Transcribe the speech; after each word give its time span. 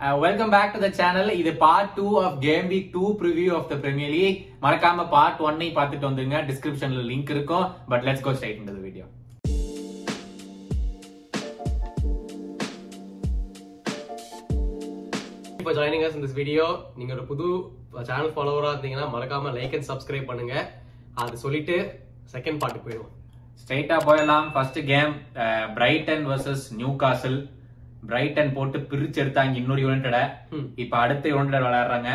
Welcome 0.00 0.52
back 0.54 0.74
to 0.74 0.80
the 0.82 0.88
channel 0.98 1.30
இது 1.38 1.52
part 1.62 1.88
two 1.96 2.04
of 2.24 2.34
game 2.44 2.66
week 2.72 2.90
two 2.96 3.04
preview 3.20 3.48
of 3.56 3.64
the 3.70 3.76
premier 3.84 4.12
league 4.16 4.36
மறக்காம 4.64 5.06
part 5.14 5.40
ஒன்னை 5.46 5.68
பார்த்துட்டு 5.78 6.06
வந்துருங்க. 6.08 6.40
டிஸ்கிரிப்ஷன்ல 6.50 7.00
லிங்க் 7.08 7.32
இருக்கும். 7.34 7.64
But 7.92 8.04
let's 8.08 8.22
go 8.26 8.32
straight 8.36 8.60
in 8.60 8.68
the 8.70 8.74
video 8.84 9.06
இப்போ 15.58 15.74
joining 15.80 16.06
us 16.06 16.16
இந்த 16.20 16.32
வீடியோ 16.40 16.68
நீங்க 17.00 17.12
ஒரு 17.18 17.26
புது 17.32 17.48
சேனல் 18.08 18.32
ஃபாலோவரா 18.38 18.72
இருந்தீங்கன்னா 18.74 19.10
மறக்காம 19.16 19.56
லைக் 19.58 19.76
அண்ட் 19.78 19.90
சப்ஸ்கிரைப் 19.92 20.30
பண்ணுங்க. 20.32 20.56
அது 21.24 21.44
சொல்லிட்டு 21.44 21.76
செகண்ட் 22.36 22.60
பார்ட்டுக்கு 22.62 22.88
போயிடுவோம். 22.88 23.12
ஸ்ட்ரைட்டா 23.60 23.96
போயிடலாம். 24.08 24.48
First 24.54 24.82
game 24.94 25.12
Brighton 25.76 26.26
versus 26.32 26.66
Newcastle 27.04 27.40
Brighton 28.06 28.52
போட்டு 28.56 28.78
பிரிச்சு 28.90 29.18
எடுத்தாங்க 29.22 29.60
இன்னொரு 29.60 29.82
யுனைடட. 29.86 30.18
இப்ப 30.82 30.94
அடுத்த 31.04 31.28
யுனைடட் 31.34 31.66
விளையாடுறாங்க. 31.66 32.10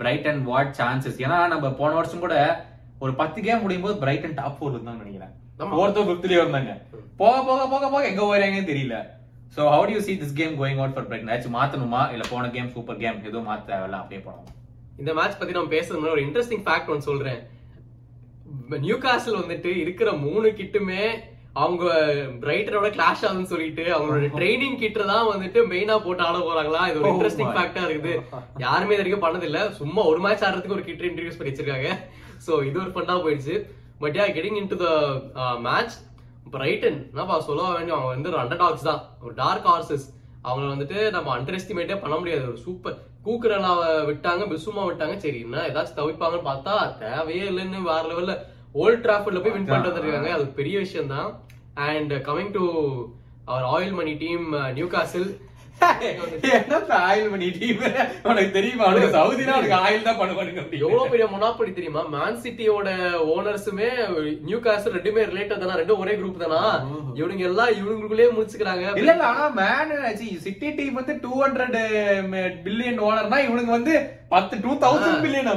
பிரைட்டன் 0.00 0.40
வாட் 0.50 0.74
சான்சஸ் 0.78 1.20
ஏன்னா 1.24 1.38
நம்ம 1.54 1.70
போன 1.80 1.94
வருஷம் 1.98 2.24
கூட 2.24 2.36
ஒரு 3.04 3.12
பத்து 3.20 3.38
கேம் 3.46 3.62
முடியும் 3.64 3.84
போது 3.86 3.96
பிரைட்டன் 4.04 4.38
டாப் 4.38 4.56
ஃபோர் 4.58 4.74
இருந்தாங்க 4.74 5.02
நினைக்கிறேன். 5.04 5.34
ஃபோர்த்தோ 5.74 6.04
ஃபிஃப்த்லயோ 6.08 6.40
இருந்தாங்க. 6.44 6.72
போக 7.20 7.36
போக 7.48 7.62
போக 7.74 7.84
போக 7.94 8.02
எங்க 8.12 8.22
போறாங்கன்னு 8.22 8.70
தெரியல. 8.72 8.96
So 9.56 9.62
how 9.74 9.92
you 9.94 10.00
see 10.06 10.16
this 10.22 10.32
game 10.38 10.54
going 10.60 10.80
out 10.80 10.94
for 10.94 11.06
Brighton 11.08 11.30
ஏதாச்சும் 11.32 11.56
மாத்தணுமா? 11.58 12.00
இல்ல 12.14 12.24
போன 12.30 12.48
கேம் 12.56 12.72
சூப்பர் 12.76 13.00
கேம் 13.02 13.20
எதுவும் 13.28 13.48
மாத்த 13.50 13.70
தேவையில்ல 13.72 14.00
அப்படியே 14.02 14.22
போனோம்? 14.28 14.48
இந்த 15.00 15.10
மேட்ச் 15.18 15.38
பத்தி 15.38 15.54
நம்ம 15.58 15.72
பேசுறது 15.76 16.12
ஒரு 16.16 16.24
இன்ட்ரெஸ்டிங் 16.26 16.64
ஃபேக்ட் 16.66 16.90
ஒன்று 16.92 17.08
சொல்றேன். 17.10 17.40
நியூ 18.84 18.96
காசல் 19.04 19.40
வந்துட்டு 19.40 19.70
இருக்கிற 19.84 20.12
மூணு 20.26 20.48
கிட்டுமே 20.60 21.02
அவங்க 21.62 21.84
பிரைட்டனோட 22.42 22.88
கிளாஷ் 22.96 23.22
ஆகுதுன்னு 23.26 23.52
சொல்லிட்டு 23.52 23.84
அவங்களோட 23.96 24.26
ட்ரைனிங் 24.38 24.78
கிட்ட 24.82 25.04
தான் 25.10 25.28
வந்துட்டு 25.30 25.60
மெயினா 25.72 25.94
போட்டு 26.06 26.24
ஆட 26.26 26.38
போறாங்களா? 26.48 26.82
இது 26.90 26.98
ஒரு 27.00 27.08
Oh 27.10 27.12
இன்ட்ரெஸ்டிங் 27.14 27.50
my. 27.50 27.54
ஃபேக்டா 27.56 27.82
இருக்குது. 27.86 28.14
யாருமே 28.64 28.94
இது 28.94 29.02
வரைக்கும் 29.02 29.24
பண்ணது 29.26 29.46
இல்ல 29.50 29.60
சும்மா 29.78 30.02
ஒரு 30.10 30.20
மேட்ச் 30.24 30.44
ஆடுறதுக்கு 30.48 30.76
ஒரு 30.78 30.84
கிட்ட 30.88 31.04
இன்ட்ரடியூஸ் 31.10 31.38
பண்ணி 31.38 31.52
வச்சிருக்காங்க 31.52 31.90
சோ 32.46 32.52
இது 32.68 32.76
ஒரு 32.84 32.92
ஃபண்டா 32.96 33.16
போயிடுச்சு. 33.24 33.56
But 34.02 34.18
ya 34.20 34.26
getting 34.36 34.58
into 34.72 34.78
the 34.84 34.88
match 35.68 35.96
Brighton 36.54 36.98
என்னப்பா 37.12 37.36
சொல்ல 37.48 37.62
வேண்டிய 37.76 37.94
அவங்க 37.96 38.10
வந்து 38.14 38.36
அண்டர் 38.42 38.62
டாக்ஸ் 38.64 38.88
தான். 38.90 39.00
ஒரு 39.24 39.34
டார்க் 39.42 39.68
ஹார்சஸ் 39.70 40.06
அவங்கள 40.46 40.68
வந்துட்டு 40.74 40.98
நம்ம 41.16 41.30
அண்டர் 41.36 41.56
எஸ்டிமேட்டே 41.60 41.96
பண்ண 42.02 42.16
முடியாது. 42.20 42.44
ஒரு 42.52 42.60
சூப்பர் 42.66 42.98
கூக்குரலாவை 43.26 43.88
விட்டாங்க 44.10 44.42
பிசுமா 44.52 44.82
விட்டாங்க. 44.88 45.16
சரி 45.24 45.38
என்ன 45.46 45.64
ஏதாச்சும் 45.70 45.98
தவிப்பாங்கன்னு 46.00 46.48
பார்த்தா 46.50 46.74
தேவையே 47.00 47.46
இல்லைன்னு 47.52 47.80
வேற 47.90 48.02
லெவல்ல 48.12 48.34
ஓல்ட் 48.82 49.02
டிராஃபர்ட்ல 49.06 49.40
போய் 49.42 49.54
வின் 49.56 49.68
பண்ணிட்டு 49.68 49.90
வந்திருக்காங்க. 49.90 50.30
அது 50.36 50.46
பெரிய 50.60 50.76
விஷயம் 50.84 51.12
தான் 51.16 51.28
And 51.76 52.24
coming 52.24 52.52
to 52.54 53.14
our 53.46 53.62
oil 53.64 53.92
money 53.92 54.16
team, 54.16 54.54
uh, 54.54 54.72
Newcastle, 54.72 55.26
காசில் 55.80 56.50
என்ன 56.58 56.96
ஆயில் 57.08 57.30
பண்ணி 57.32 57.48
டீம் 57.56 57.82
உனக்கு 58.28 58.50
தெரியுமா? 58.56 58.86
சவுதினா 59.16 59.56
உனக்கு 59.60 59.76
ஆயில் 59.86 60.06
தான் 60.08 60.18
பண்ணுவானுங்க 60.20 60.62
எவ்வளவு 60.80 61.10
பெரிய 61.12 61.26
மொனாப்படி 61.32 61.70
தெரியுமா? 61.78 62.02
மேன் 62.14 62.40
சிட்டியோட 62.44 62.88
ஓனர்ஸுமே 63.34 63.88
நியூ 64.48 64.58
காசல் 64.66 64.96
ரெண்டுமே 64.96 65.24
ரிலேட்டட் 65.30 65.62
தானா? 65.62 65.78
ரெண்டும் 65.80 66.02
ஒரே 66.04 66.14
குரூப் 66.20 66.42
தானா? 66.44 66.62
இவனுங்க 67.20 67.44
எல்லாம் 67.50 67.72
இவனுங்களுக்குள்ளே 67.78 68.28
முடிச்சுக்கிறாங்க. 68.36 68.84
இல்ல 69.02 69.12
இல்ல 69.16 69.30
ஆனா 69.32 69.46
மேன் 69.60 69.94
சிட்டி 70.46 70.70
டீம் 70.78 70.98
வந்து 71.00 71.16
டூ 71.24 71.32
ஹண்ட்ரட் 71.44 71.78
பில்லியன் 72.66 73.02
ஓனர்னா 73.08 73.40
இவனுக்கு 73.48 73.72
வந்து 73.78 73.94
பத்து 74.34 74.56
டூ 74.66 74.74
தௌசண்ட் 74.84 75.22
பில்லியன் 75.24 75.52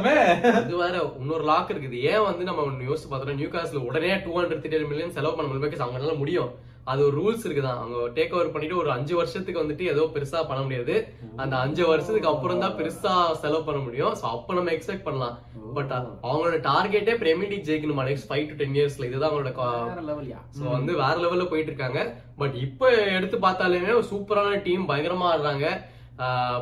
அது 0.59 0.75
வேற 0.83 0.95
இன்னொரு 1.21 1.45
லாக் 1.51 1.71
இருக்குது. 1.73 1.99
ஏன் 2.11 2.25
வந்து 2.29 2.43
நம்ம 2.49 2.65
யோசிச்சு 2.89 3.09
பார்த்தோம்னா 3.11 3.39
நியூ 3.41 3.51
காஸ்ல 3.55 3.85
உடனே 3.89 4.11
டூ 4.25 4.33
ஹண்ட்ரட் 4.39 4.65
த்ரீ 4.65 4.87
மில்லியன் 4.93 5.15
செலவு 5.19 5.37
பண்ண 5.37 5.47
முடியும்? 5.49 5.85
அவங்களால 5.85 6.17
முடியும். 6.23 6.51
அது 6.91 7.01
ஒரு 7.07 7.15
ரூல்ஸ் 7.19 7.43
இருக்குதான். 7.45 7.79
அவங்க 7.81 7.97
டேக் 8.17 8.33
ஓவர் 8.35 8.51
பண்ணிட்டு 8.53 8.79
ஒரு 8.81 8.89
அஞ்சு 8.95 9.13
வருஷத்துக்கு 9.19 9.61
வந்துட்டு 9.61 9.85
ஏதோ 9.93 10.03
பெருசா 10.15 10.39
பண்ண 10.49 10.61
முடியாது. 10.65 10.95
அந்த 11.43 11.55
அஞ்சு 11.65 11.83
வருஷத்துக்கு 11.91 12.31
அப்புறம் 12.31 12.63
தான் 12.63 12.75
பெருசா 12.79 13.13
செலவு 13.43 13.67
பண்ண 13.67 13.81
முடியும். 13.85 14.15
சோ 14.21 14.25
அப்ப 14.35 14.57
நம்ம 14.57 14.73
எக்ஸ்பெக்ட் 14.77 15.05
பண்ணலாம். 15.07 15.35
பட் 15.77 15.91
அவங்களோட 16.29 16.57
டார்கெட்டே 16.69 17.15
லீக் 17.51 17.67
ஜெயிக்கணுமா? 17.69 18.07
நெக்ஸ்ட் 18.09 18.29
ஃபைவ் 18.31 18.47
டு 18.49 18.57
டென் 18.61 18.75
இயர்ஸ்ல 18.79 19.07
இதுதான் 19.09 19.29
அவங்களோட 19.29 19.53
சோ 20.59 20.65
வந்து 20.77 20.91
வேற 21.03 21.15
லெவல்ல 21.25 21.47
போயிட்டு 21.53 21.71
இருக்காங்க. 21.71 22.01
பட் 22.41 22.57
இப்ப 22.65 22.91
எடுத்து 23.17 23.39
பார்த்தாலுமே 23.47 23.93
ஒரு 23.99 24.09
சூப்பரான 24.13 24.61
டீம் 24.67 24.89
பயங்கரமா 24.91 25.29
ஆடுறாங்க. 25.33 25.67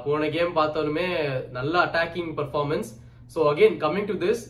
போன 0.05 0.27
கேம் 0.33 0.57
பார்த்தாலுமே 0.57 1.07
நல்ல 1.55 1.73
attacking 1.85 2.31
performance 2.39 2.89
so 3.33 3.39
again 3.51 3.77
coming 3.83 4.09
to 4.11 4.15
this 4.25 4.43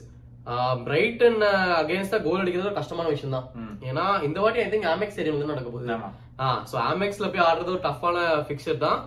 Brighton 0.85 1.41
அகைன்ஸ்டா 1.81 2.19
goal 2.25 2.41
அடிக்கிறது 2.43 2.77
கஷ்டமான 2.79 3.07
விஷயம் 3.13 3.35
தான். 3.35 3.47
ஏன்னா 3.89 4.05
இந்த 4.27 4.37
வாட்டி 4.43 4.63
ஐ 4.63 4.67
திங்க் 4.73 4.89
ஆமெக்ஸ் 4.93 5.15
ஸ்டேடியம்ல 5.15 5.51
நடக்க 5.51 5.69
போகுது. 5.69 5.97
ஆ 6.43 6.47
சோ 6.71 6.75
ஆமெக்ஸ்ல 6.91 7.27
போய் 7.33 7.47
ஆடுறது 7.49 7.75
ஒரு 7.75 7.83
டஃப்பான 7.89 8.17
ஃபிக்சர் 8.47 8.83
தான். 8.87 8.99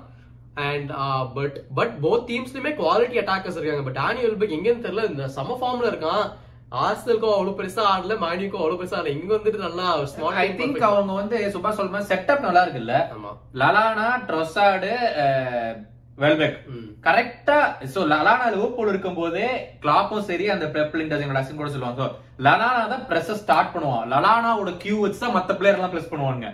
அண்ட் 0.68 0.90
பட் 1.38 1.56
பட் 1.78 1.94
போத் 2.04 2.28
டீம்ஸ்லயுமே 2.30 2.72
குவாலிட்டி 2.82 3.18
அட்டாக்கர்ஸ் 3.22 3.58
இருக்காங்க. 3.58 3.84
பட் 3.88 4.00
ஆனி 4.06 4.20
வெல்பெக் 4.26 4.56
எங்கன்னு 4.56 4.86
தெரியல 4.86 5.10
இந்த 5.10 5.26
சம 5.36 5.56
ஃபார்ம்ல 5.60 5.90
இருக்கான். 5.92 6.24
ஆர்சனலுக்கும் 6.82 7.34
அவ்வளவு 7.34 7.58
பெருசா 7.60 7.84
ஆடல 7.92 8.16
மேனிக்கும் 8.24 8.60
அவ்வளவு 8.62 8.80
பெருசா 8.80 8.98
ஆடல. 8.98 9.14
இங்க 9.18 9.32
வந்துட்டு 9.36 9.64
நல்லா 9.66 9.86
ஸ்மார்ட் 10.12 10.40
ஐ 10.42 10.48
திங்க் 10.58 10.84
அவங்க 10.90 11.14
வந்து 11.20 11.38
சும்மா 11.54 11.70
சொல்ற 11.78 12.02
செட்டப் 12.10 12.44
நல்லா 12.46 12.62
இருக்குல்ல? 12.64 12.96
ஆமா. 13.16 13.32
Lallana 13.62 14.08
Trossard 14.28 14.92
Welbeck. 16.22 16.56
கரெக்டா 17.06 17.58
சோ 17.92 18.00
லலானா 18.12 18.46
லிவர்பூல் 18.54 18.90
இருக்கும்போதே 18.92 19.46
கிளாப்பும் 19.84 20.26
சரி 20.30 20.46
அந்த 20.54 20.64
எங்களோட 21.22 21.40
அசின் 21.42 21.60
கூட 21.60 21.70
சொல்லுவாங்க. 21.74 21.98
So, 22.00 22.08
லலானா 22.46 22.82
தான் 22.92 23.06
பிரஸ் 23.10 23.30
ஸ்டார்ட் 23.42 23.72
பண்ணுவான். 23.74 24.04
லலானாவோட 24.12 24.72
கியூ 24.82 24.96
வச்சு 25.04 25.22
தான் 25.24 25.36
மத்த 25.36 25.56
பிளேயர் 25.60 25.78
எல்லாம் 25.78 25.94
பிரஸ் 25.94 26.10
பண்ணுவாங்க 26.12 26.48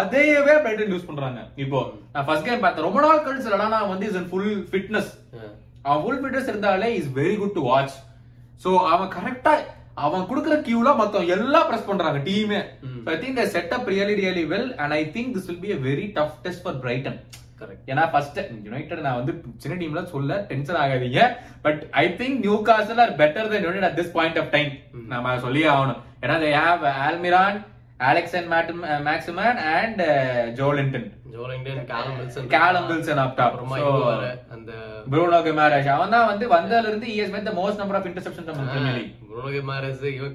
அதையவே 0.00 0.54
பிரைட்டன் 0.64 0.92
யூஸ் 0.94 1.08
பண்றாங்க. 1.08 1.40
இப்போ 1.64 1.78
நான் 2.12 2.26
ஃபர்ஸ்ட் 2.28 2.46
கேம் 2.48 2.62
பார்த்தேன். 2.64 2.86
ரொம்ப 2.88 3.00
நாள் 3.06 3.24
கழிச்சு 3.26 3.54
லலானா 3.54 3.80
வந்து 3.92 4.08
இஸ் 4.10 4.28
ஃபுல் 4.32 4.52
ஃபிட்னஸ் 4.70 5.10
அவன் 5.86 6.02
ஃபுல் 6.04 6.20
ஃபிட்னஸ் 6.22 6.50
இருந்தாலே 6.52 6.90
is 7.00 7.10
very 7.20 7.36
good 7.42 7.56
to 7.58 7.64
watch 7.70 7.96
so 8.64 8.70
அவன் 8.92 9.12
கரெக்டா 9.16 9.54
அவன் 10.06 10.26
கொடுக்குற 10.30 10.56
கியூல 10.66 10.88
மத்தவங்க 10.98 11.36
எல்லாம் 11.38 11.68
பிரஸ் 11.68 11.88
பண்றாங்க 11.90 12.18
டீமே. 12.28 12.60
I 13.12 13.16
think 13.22 13.38
the 13.40 13.44
setup 13.54 13.88
really 13.92 14.14
really 14.20 14.44
well 14.52 14.70
and 14.82 14.94
I 15.00 15.02
think 15.16 15.32
this 15.36 15.48
will 15.50 15.62
be 15.64 15.72
a 15.76 15.78
very 15.88 16.06
tough 16.18 16.36
test 16.44 16.62
for 16.64 16.78
Brighton 16.84 17.18
ஏன்னா 17.86 18.10
ஃபர்ஸ்ட் 18.10 18.40
யுனைடெட் 18.62 18.98
நான் 18.98 19.14
வந்து 19.14 19.42
சின்ன 19.56 19.84
டீம்ல 19.84 20.04
சொல்ல 20.04 20.44
டென்ஷன் 20.48 20.76
ஆகாதீங்க. 20.76 21.36
But 21.62 21.86
I 21.90 22.08
think 22.08 22.38
Newcastle 22.62 22.98
are 22.98 23.16
better 23.16 23.48
than 23.48 23.62
United 23.62 23.82
at 23.82 24.00
this 24.00 24.10
point 24.10 24.38
of 24.38 24.50
time 24.50 24.72
நம்ம 25.08 25.38
சொல்லியே 25.38 25.66
ஆகணும். 25.66 25.96
ஏன்னா 26.22 26.34
they 26.42 26.52
have 26.52 26.92
Almiron 27.08 27.66
அலெக்சன் 27.96 28.52
Maximin 28.52 29.56
and 29.56 30.00
Joelinton 30.60 31.10
Joelinton 31.32 31.84
Callum 31.86 32.16
Wilson 32.18 32.46
Callum 32.46 32.88
Wilson. 32.90 33.18
Up 33.18 33.32
top. 33.32 33.40
அப்புறமா 33.40 33.76
So- 33.76 33.88
இவங்க 33.88 34.16
வேற 34.16 34.38
அந்த 34.50 34.72
ப்ரூனோ 35.10 35.38
கெமாரேஷ் 35.46 35.88
அவன் 35.94 36.14
தான் 36.14 36.28
வந்து 36.30 36.46
வந்ததுல 36.54 36.90
இருந்து 36.90 37.08
he's 37.12 37.32
made 37.34 37.48
the 37.48 37.54
most 37.58 37.80
number 37.80 37.98
of 37.98 38.06
interception 38.08 38.48
நம்ம 38.48 38.64
பிரீமியர் 38.68 38.96
லீக் 38.98 39.12
புரோனோ 39.22 39.50
கெமாரஸ் 39.54 40.02
இவன் 40.10 40.34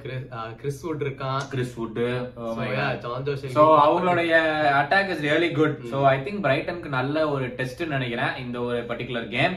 கிறிஸ் 0.62 0.82
வுட் 0.86 1.04
இருக்கான். 1.06 1.42
கிறிஸ் 1.54 1.74
வுட் 1.80 2.00
சோ 3.56 3.64
அவங்களுடைய 3.86 4.34
attack 4.80 5.12
is 5.16 5.24
really 5.28 5.50
good 5.60 5.78
so 5.92 6.00
I 6.12 6.18
think 6.26 6.44
பிரைட்டனுக்கு 6.46 6.92
நல்ல 7.00 7.26
ஒரு 7.34 7.48
டெஸ்ட் 7.60 7.84
நினைக்கிறேன் 7.96 8.36
இந்த 8.44 8.60
ஒரு 8.68 8.80
particular 8.92 9.28
game 9.36 9.56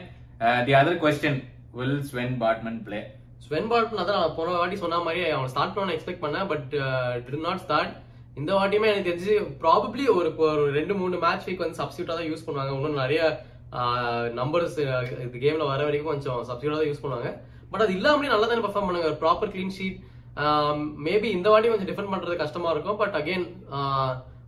the 0.67 0.75
other 0.81 1.03
question 1.05 1.41
will 1.79 2.01
Sven 2.11 2.37
Botman 2.43 2.81
play 2.87 3.01
Sven 3.47 3.69
Botman 3.71 4.03
அதான் 4.03 4.35
போன 4.37 4.55
வாட்டி 4.61 4.77
சொன்ன 4.79 5.03
மாதிரி 5.07 5.21
அவன் 5.35 5.53
ஸ்டார்ட் 5.53 5.77
பண்ண 5.77 5.97
எக்ஸ்பெக்ட் 5.97 6.25
பண்ணேன் 6.25 6.49
பட் 6.53 6.73
டி 7.27 7.43
நாட் 7.45 7.65
ஸ்டார்ட் 7.65 7.93
இந்த 8.41 8.53
வாட்டியுமே 8.57 8.89
எனக்கு 8.93 9.11
தெரிஞ்சு 9.11 9.35
ப்ராபப்ளி 9.61 10.05
ஒரு 10.15 10.31
ரெண்டு 10.79 10.95
மூணு 11.01 11.19
மேட்ச் 11.23 11.47
வீக் 11.49 11.63
வந்து 11.65 11.81
சப்ஸ்டியூட்டா 11.81 12.17
தான் 12.17 12.31
யூஸ் 12.31 12.47
பண்ணுவாங்க. 12.47 12.73
இன்னும் 12.79 13.03
நிறைய 13.03 13.21
நம்பர்ஸ் 14.41 14.77
இது 15.25 15.39
கேம்ல 15.45 15.65
வர 15.73 15.81
வரைக்கும் 15.87 16.13
கொஞ்சம் 16.13 16.41
சப்ஸ்டியூட்டா 16.49 16.79
தான் 16.81 16.91
யூஸ் 16.91 17.03
பண்ணுவாங்க. 17.05 17.31
பட் 17.71 17.85
அது 17.85 17.97
இல்லாமலே 17.99 18.33
நல்லா 18.33 18.47
தானே 18.51 18.65
பெர்ஃபார்ம் 18.67 18.89
பண்ணுங்க. 18.89 19.11
ப்ராப்பர் 19.23 19.53
க்ளீன் 19.55 19.75
ஷீட் 19.79 19.99
மேபி 21.09 21.29
இந்த 21.37 21.49
வாட்டி 21.53 21.69
கொஞ்சம் 21.73 21.91
டிஃபெண்ட் 21.91 22.13
பண்ணுறது 22.13 22.43
கஷ்டமா 22.45 22.71
இருக்கும். 22.75 22.99
பட் 23.03 23.17
அகெயின் 23.21 23.47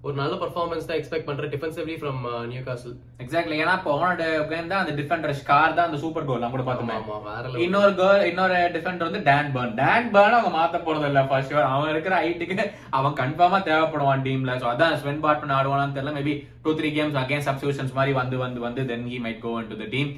ஒரு 0.07 0.15
நல்ல 0.19 0.35
பெர்ஃபார்மன்ஸ் 0.41 0.87
தான் 0.89 0.99
எக்ஸ்பெக்ட் 0.99 1.27
பண்றேன் 1.29 1.51
defensively 1.53 1.95
from 2.01 2.19
new 2.51 2.61
castle 2.67 2.93
exactly 3.23 3.57
ஏன்னா 3.63 3.73
போன 3.87 4.11
கேம் 4.51 4.69
தான் 4.73 4.83
அந்த 4.83 4.93
டிஃபெண்டர் 4.99 5.33
ஸ்கார் 5.41 5.75
தான் 5.79 5.89
அந்த 5.89 5.99
சூப்பர் 6.03 6.27
கோல் 6.29 6.43
நம்ம 6.43 6.55
கூட 6.55 6.65
பார்த்தோமே. 6.69 7.57
இன்னொரு 7.65 7.93
கேர்ள் 8.01 8.23
இன்னொரு 8.31 8.59
டிஃபெண்டர் 8.77 9.09
வந்து 9.09 9.23
டான் 9.29 9.51
பர்ன் 9.55 9.73
டான் 9.81 10.07
பர்ன் 10.15 10.37
அவங்க 10.37 10.53
மாத்த 10.57 10.81
போறது 10.87 11.09
இல்ல 11.11 11.23
ஃபர்ஸ்ட் 11.31 11.55
அவன் 11.73 11.91
இருக்கிற 11.95 12.15
ஹைட்டுக்கு 12.25 12.67
அவன் 12.99 13.17
கன்ஃபார்மா 13.23 13.59
தேவைப்படுவான் 13.71 14.25
டீம்ல 14.27 14.55
சோ 14.63 14.69
அதான் 14.73 14.95
ஸ்வென் 15.01 15.23
பாட்மன் 15.25 15.57
ஆடுவானான்னு 15.57 15.97
தெரியல. 15.97 16.13
Maybe 16.19 16.35
two 16.67 16.75
three 16.81 16.91
games 16.99 17.19
again 17.23 17.47
substitutions 17.49 17.97
மாதிரி 17.99 18.15
வந்து 18.21 18.39
வந்து 18.45 18.63
வந்து 18.67 18.85
then 18.93 19.09
he 19.15 19.19
might 19.25 19.43
go 19.47 19.55
into 19.73 19.79
the 19.83 19.89
team 19.97 20.13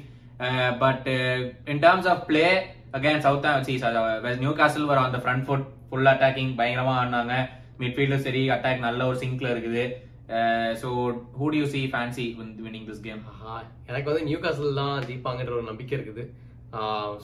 but 0.83 1.09
in 1.73 1.81
terms 1.85 2.09
of 2.13 2.23
play 2.29 2.45
again 2.99 3.23
south 3.25 3.49
new 4.43 4.53
castle 4.61 4.91
வர 4.91 5.01
அந்த 5.07 5.21
ஃப்ரண்ட் 5.25 5.45
ஃபுட் 5.49 5.65
ஃபுல் 5.89 6.11
அட்டாக்கிங் 6.13 6.53
பயங்கரமா 6.61 6.95
ஆடினாங்க. 7.01 7.35
மிட்ஃபீல்டும் 7.83 8.25
சரி 8.27 8.43
அட்டாக் 8.55 8.85
நல்ல 8.87 9.07
ஒரு 9.11 9.17
சிங்க்ல 9.23 9.49
இருக்குது. 9.55 9.83
So 10.81 10.89
who 11.39 11.45
do 11.53 11.57
you 11.61 11.65
see 11.73 11.81
fancy 11.93 12.25
winning 12.65 12.87
this 12.89 13.03
game 13.07 13.21
எனக்கு 13.89 14.09
வந்து 14.11 14.27
நியூ 14.27 14.39
காசில் 14.43 14.79
தான் 14.81 14.95
ஜெயிப்பாங்கன்ற 15.07 15.53
ஒரு 15.57 15.65
நம்பிக்கை 15.69 15.95
இருக்குது. 15.97 16.23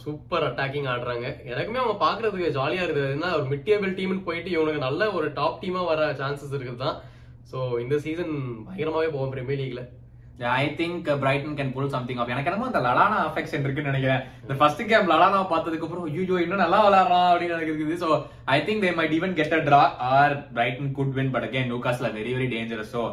சூப்பர் 0.04 0.45
அட்டாக்கிங் 0.48 0.88
ஆடுறாங்க. 0.94 1.27
எனக்குமே 1.51 1.81
அவங்க 1.81 1.98
பாக்குறதுக்கு 2.06 2.56
ஜாலியா 2.57 2.81
இருக்குது. 2.86 3.13
என்ன 3.18 3.30
ஒரு 3.38 3.45
மிட் 3.51 3.68
டேபிள் 3.68 3.94
டீம்னு 4.00 4.25
போயிட்டு 4.25 4.50
இவனுக்கு 4.56 4.81
நல்ல 4.88 5.12
ஒரு 5.19 5.27
டாப் 5.39 5.62
டீமா 5.62 5.83
வர 5.92 6.09
சான்சஸ் 6.21 6.56
இருக்குது 6.57 6.83
தான் 6.86 6.98
ஸோ 7.51 7.57
இந்த 7.83 7.95
சீசன் 8.06 8.33
பயங்கரமாவே 8.65 9.10
போவோம் 9.13 9.33
premier 9.36 9.62
லீக்ல 9.63 9.83
I 10.62 10.66
think 10.80 11.07
Brighton 11.22 11.56
can 11.60 11.72
pull 11.75 11.94
something 11.94 12.19
off 12.22 12.31
எனக்கு 12.34 12.50
என்னமோ 12.50 12.68
அந்த 12.69 12.81
லலானா 12.88 13.19
அஃபெக்ஷன் 13.30 13.63
இருக்குன்னு 13.66 13.92
நினைக்கிறேன். 13.92 14.22
இந்த 14.44 14.56
ஃபர்ஸ்ட் 14.60 14.84
கேம் 14.92 15.10
லலானா 15.12 15.39
பார்த்ததுக்கு 15.54 15.86
அப்புறம் 15.88 16.06
ஐயோ 16.10 16.36
இன்னும் 16.44 16.63
நல்லா 16.63 16.80
விளாடலாம் 16.86 17.30
அப்படின்னு 17.31 17.56
எனக்கு 17.56 17.74
இருக்குது. 17.74 17.98
So 18.04 18.10
I 18.56 18.57
think 18.68 18.84
they 18.86 18.92
might 19.00 19.16
even 19.18 19.34
get 19.39 19.56
a 19.60 19.62
draw 19.69 19.81
or 20.18 20.36
Brighton 20.57 20.92
could 21.00 21.16
win 21.18 21.31
but 21.36 21.48
again 21.48 21.68
நியூகாஸ்ல 21.72 22.12
very 22.18 22.34
very 22.38 22.50
dangerous 22.56 22.94
so 22.98 23.04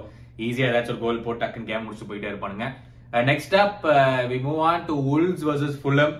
ஈஸியாக 0.48 0.70
ஏதாச்சும் 0.72 0.94
ஒரு 0.94 1.02
கோல் 1.04 1.24
போட்டு 1.26 1.42
டக்குன்னு 1.44 1.70
கேம் 1.70 1.84
முடிச்சு 1.86 2.08
போயிட்டே 2.10 2.30
இருப்பானுங்க. 2.32 2.68
Next 3.30 3.56
up 3.64 3.82
we 4.32 4.38
move 4.46 4.62
on 4.70 4.86
to 4.90 4.96
Wolves 5.14 5.44
versus 5.48 5.78
Fulham 5.82 6.14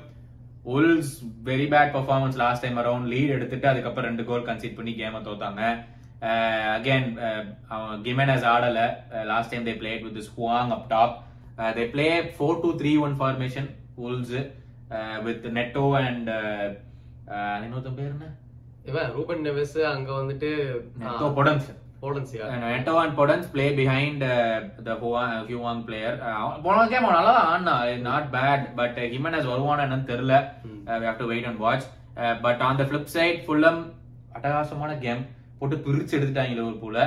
Wolves 0.74 1.14
very 1.48 1.66
bad 1.72 1.90
performance 1.96 2.38
last 2.42 2.64
time 2.64 2.78
around 2.82 3.10
lead 3.12 3.34
எடுத்துட்டு 3.36 3.66
அதுக்கப்புறம் 3.72 4.08
ரெண்டு 4.10 4.24
கோல் 4.30 4.48
கன்சீட் 4.48 4.78
பண்ணி 4.78 4.94
கேமை 5.00 5.20
தோத்தாங்க. 5.28 5.62
அகேன் 6.74 7.08
அவன் 7.74 8.02
Jimenez 8.06 8.46
ஆடல. 8.54 8.80
Last 9.30 9.52
time 9.52 9.68
they 9.68 9.74
played 9.80 10.04
with 10.06 10.30
Hwang 10.36 10.72
up 10.76 10.86
top 10.92 11.14
they 11.78 11.84
play 11.94 12.06
four 12.36 12.60
two 12.64 12.70
three 12.80 12.92
one 13.06 13.16
formation 13.20 13.68
Wolves 14.06 14.34
with 15.26 15.46
Neto 15.58 15.84
and 16.02 16.30
இன்னொருத்தன் 17.64 17.98
பேர் 18.00 18.12
என்ன? 18.14 18.26
இவன் 18.90 19.10
ரூபன் 19.16 19.42
நெவஸ் 19.46 19.76
அங்க 19.92 20.10
வந்துட்டு 20.20 20.48
Neto 21.02 21.28
Podence 21.38 21.68
போலன்சியா 22.02 22.46
Neto 22.64 22.94
and 23.02 23.14
Podence 23.20 23.46
play 23.52 23.66
behind 23.78 24.24
the 24.88 24.94
player 25.86 26.16
போன 26.64 26.86
game 26.90 27.06
அவன் 27.06 27.18
நல்லா 27.18 27.34
ஆடினா 27.52 27.76
நாட் 28.08 28.28
பேட் 28.34 28.64
பட் 28.80 28.98
ஹிமனஸ் 29.14 29.48
வருவானா 29.52 29.84
என்னன்னு 29.86 30.10
தெரியல. 30.12 30.34
We 30.88 31.04
have 31.08 31.22
to 31.22 31.28
wait 31.32 31.48
and 31.50 31.62
watch 31.66 31.86
but 32.46 32.62
on 32.68 32.80
the 32.80 32.86
flip 32.90 33.10
side 33.16 33.40
Fulham 33.46 33.80
அட்டகாசமான 34.36 34.92
கேம் 35.06 35.22
போட்டு 35.58 35.76
பிரிச்சு 35.84 36.16
எடுத்துட்டாங்க 36.18 36.80
போல 36.86 36.98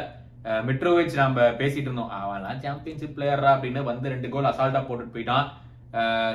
மிட்ரோவிச் 0.68 1.16
நம்ம 1.22 1.46
பேசிட்டு 1.60 1.88
இருந்தோம். 1.88 2.12
அவன்லாம் 2.26 2.62
சாம்பியன்ஷிப் 2.66 3.16
பிளேயரா 3.16 3.50
அப்படின்னு 3.56 3.82
வந்து 3.90 4.12
ரெண்டு 4.14 4.28
கோல் 4.34 4.50
அசால்ட்டா 4.52 4.82
போட்டுட்டு 4.88 5.16
போயிட்டான். 5.16 5.48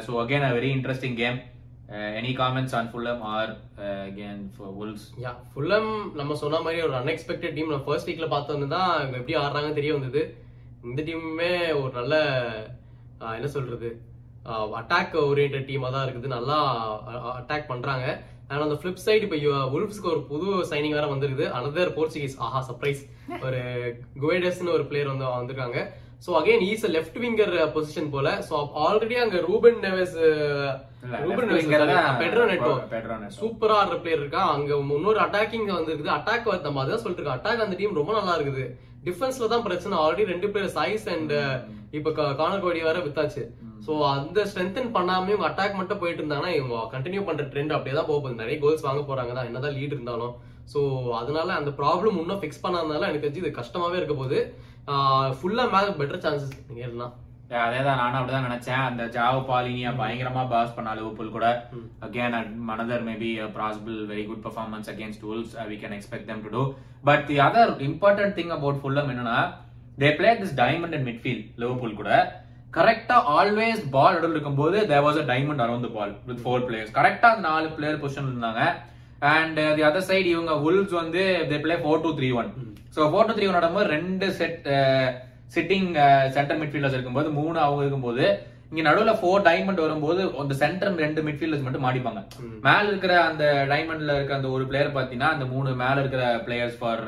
So 0.05 0.11
again 0.23 0.47
a 0.49 0.50
very 0.56 0.70
interesting 0.76 1.17
game 1.23 1.38
any 2.19 2.32
comments 2.41 2.75
on 2.79 2.91
Fulham 2.91 3.23
or 3.37 3.53
again 4.09 4.43
Wolves 4.79 5.06
yeah 5.25 5.32
Fulham 5.53 5.91
நம்ம 6.20 6.37
சொன்ன 6.43 6.61
மாதிரி 6.67 6.85
ஒரு 6.88 6.94
அன்எக்ஸ்பெக்டட் 7.00 7.56
டீம் 7.56 7.73
நம்ம 7.73 7.87
ஃபர்ஸ்ட் 7.88 8.09
வீக்ல 8.11 8.29
பார்த்து 8.35 8.56
வந்து 8.56 8.69
தான் 8.76 8.91
இவங்க 9.00 9.19
எப்படி 9.20 9.37
ஆடுறாங்கன்னு 9.43 9.79
தெரிய 9.81 9.93
வந்தது. 9.97 10.23
இந்த 10.91 11.00
டீமுமே 11.09 11.53
ஒரு 11.81 11.93
நல்ல 11.99 12.14
என்ன 13.38 13.49
சொல்றது 13.56 13.91
அட்டாக் 14.79 15.17
ஓரியன்ட் 15.29 15.69
டீமாக 15.70 15.93
தான் 15.94 16.06
இருக்குது. 16.06 16.35
நல்லா 16.37 16.59
அட்டாக் 17.41 17.70
பண்ணுறாங்க 17.73 18.06
அண்ட் 18.50 18.65
அந்த 18.67 18.77
ஃபிளிப் 18.81 19.03
சைடு 19.06 19.25
இப்போ 19.27 19.39
உல்ஃப்ஸ்க்கு 19.79 20.12
ஒரு 20.15 20.23
புது 20.31 20.49
சைனிங் 20.71 20.97
வேற 20.99 21.06
வந்திருக்குது. 21.15 21.47
அனதர் 21.59 21.94
போர்ச்சுகீஸ் 21.97 22.37
ஆஹா 22.47 22.61
சர்ப்ரைஸ் 22.69 23.03
ஒரு 23.47 23.61
குவேடஸ்னு 24.23 24.75
ஒரு 24.77 24.87
பிளேயர் 24.91 25.12
வந்து 25.12 25.27
வந்திருக்காங்க. 25.41 25.81
So 26.25 26.31
again 26.41 26.65
is 26.71 26.85
left 26.97 27.19
winger 27.23 27.55
position 27.77 28.12
போல. 28.15 28.29
ஸோ 28.49 28.55
ஆல்ரெடி 28.87 29.17
அங்க 29.23 29.39
Ruben 29.49 29.79
Neves 29.87 30.17
Ruben 31.25 31.49
Pedro 32.21 32.44
Neto 32.50 32.75
சூப்பரா 33.39 33.77
ஆடுற 33.81 33.97
பிளேயர் 34.03 34.23
இருக்கா. 34.23 34.43
அங்க 34.56 34.77
முன்னொரு 34.91 35.21
அட்டாக்கிங் 35.25 35.67
வந்திருக்குது. 35.79 36.17
அட்டாக் 36.19 36.49
நம்ம 36.67 36.83
அதான் 36.85 37.03
சொல்லிட்டு 37.03 37.23
இருக்கோம் 37.23 37.38
அட்டாக் 37.38 37.65
அந்த 37.67 37.77
டீம் 37.81 38.00
ரொம்ப 38.00 38.15
நல்லா 38.19 38.37
இருக்குது. 38.38 38.67
டிஃபென்ஸ்ல 39.06 39.49
தான் 39.52 39.64
பிரச்சனை. 39.66 39.94
ஆல்ரெடி 40.02 40.25
ரெண்டு 40.32 40.49
பேர் 40.54 40.69
சைஸ் 40.78 41.06
அண்ட் 41.14 41.34
இப்ப 41.99 42.10
கார்னர் 42.40 42.64
கோடி 42.64 42.82
வேற 42.88 42.99
வித்தாச்சு. 43.06 43.43
சோ 43.87 43.93
அந்த 44.14 44.40
ஸ்ட்ரென்தன் 44.50 44.93
பண்ணாம 44.96 45.31
இவங்க 45.32 45.46
அட்டாக் 45.49 45.78
மட்டும் 45.81 46.00
போயிட்டு 46.02 46.20
இருந்தாங்கன்னா 46.22 46.52
இவங்க 46.58 46.76
கண்டினியூ 46.94 47.22
பண்ற 47.28 47.44
ட்ரெண்ட் 47.52 47.75
அப்படியே 47.76 47.94
தான் 47.99 48.08
போகுது. 48.10 48.40
நிறைய 48.43 48.56
கோல்ஸ் 48.64 48.87
வாங்க 48.88 49.02
போறாங்க 49.08 49.32
தான். 49.38 49.49
என்னதான் 49.50 49.76
லீட் 49.78 49.96
இருந்தாலும். 49.96 50.34
சோ 50.72 50.81
அதனால 51.20 51.49
அந்த 51.60 51.70
ப்ராப்ளம் 51.81 52.19
இன்னும் 52.22 52.40
ஃபிக்ஸ் 52.43 52.62
பண்ணாதனால 52.64 53.08
எனக்கு 53.08 53.25
தெரிஞ்சு 53.25 53.43
இது 53.44 53.58
கஷ்டமாவே 53.60 53.99
இருக்க 54.00 54.16
போகுது. 54.20 54.40
ஃபுல்லா 55.38 55.64
மேல 55.75 55.90
பெட்டர் 56.00 56.22
சான்சஸ் 56.26 56.54
நீங்க 56.69 56.84
எல்லாம் 56.90 57.12
அதேதான் 57.64 58.00
நானும் 58.00 58.19
அப்படிதான் 58.19 58.46
நினைச்சேன். 58.49 58.84
அந்த 58.88 59.02
ஜாவ் 59.16 59.38
பாலினியா 59.49 59.90
பயங்கரமா 60.00 60.43
பாஸ் 60.52 60.75
பண்ணா 60.76 60.93
லிவர்பூல் 60.99 61.34
கூட. 61.37 61.46
Again 62.06 62.37
another 62.69 63.04
maybe 63.08 63.31
possible 63.56 63.99
very 64.10 64.25
good 64.28 64.44
performance 64.46 64.90
against 64.93 65.22
tools 65.25 65.54
we 65.70 65.76
can 65.82 65.96
expect 65.99 66.31
them 66.31 66.40
to 66.44 66.52
do 66.56 66.62
but 67.08 67.25
the 67.31 67.37
other 67.49 67.72
important 67.88 68.37
thing 68.38 68.52
about 68.58 68.81
Fulham 68.82 69.10
என்னன்னா 69.14 69.40
they 70.02 70.10
play 70.20 70.31
this 70.43 70.54
diamond 70.62 70.96
and 70.99 71.08
midfield 71.10 71.44
Liverpool 71.62 71.99
கூட. 72.00 72.12
கரெக்டா 72.76 73.16
always 73.38 73.82
ball 73.96 74.14
நடுவில் 74.16 74.37
இருக்கும்போது 74.37 74.76
there 74.90 75.04
was 75.06 75.19
a 75.22 75.26
diamond 75.32 75.64
around 75.64 75.90
ball 75.96 76.14
with 76.28 76.43
four 76.44 76.64
players 76.69 76.94
கரெக்டா 76.99 77.31
நாலு 77.49 77.69
player 77.76 78.00
position 78.04 78.31
இருந்தாங்க. 78.31 78.62
And 79.34 79.58
the 79.76 79.82
other 79.88 80.08
side 80.10 80.28
இவங்க 80.37 80.54
Wolves 80.69 80.94
வந்து 81.00 81.25
they 81.50 81.58
play 81.66 81.75
four 81.82 82.02
two 82.06 82.12
three 82.20 82.31
one 82.40 82.49
so 82.96 83.10
four 83.10 83.28
two 83.28 83.34
three 83.37 83.49
one 83.50 83.93
ரெண்டு 83.96 84.26
செட் 84.40 84.64
சிட்டிங் 85.54 85.90
சென்டர் 86.37 86.60
மிட்ஃபீல்டர்ஸ் 86.60 86.96
இருக்கும்போது 86.96 87.31
மூணு 87.38 87.58
அவங்க 87.64 87.82
இருக்கும்போது 87.84 88.25
இங்க 88.70 88.82
நடுவுல 88.88 89.12
ஃபோர் 89.20 89.46
டைமண்ட் 89.46 89.84
வரும்போது 89.84 90.20
அந்த 90.43 90.54
சென்டர் 90.60 91.00
ரெண்டு 91.02 91.22
மிட்ஃபீல்டர்ஸ் 91.26 91.64
மட்டும் 91.64 91.84
மாடிப்பாங்க 91.87 92.20
மேல 92.66 92.84
இருக்கிற 92.90 93.14
அந்த 93.31 93.44
டைமண்ட்ல 93.72 94.16
இருக்க 94.19 94.38
அந்த 94.38 94.50
ஒரு 94.56 94.64
பிளேயர் 94.70 94.96
பாத்தீங்கன்னா 94.96 95.32
அந்த 95.34 95.46
மூணு 95.54 95.75
மேல 95.82 95.96
இருக்கிற 96.00 96.25
players 96.46 96.78
for 96.81 97.02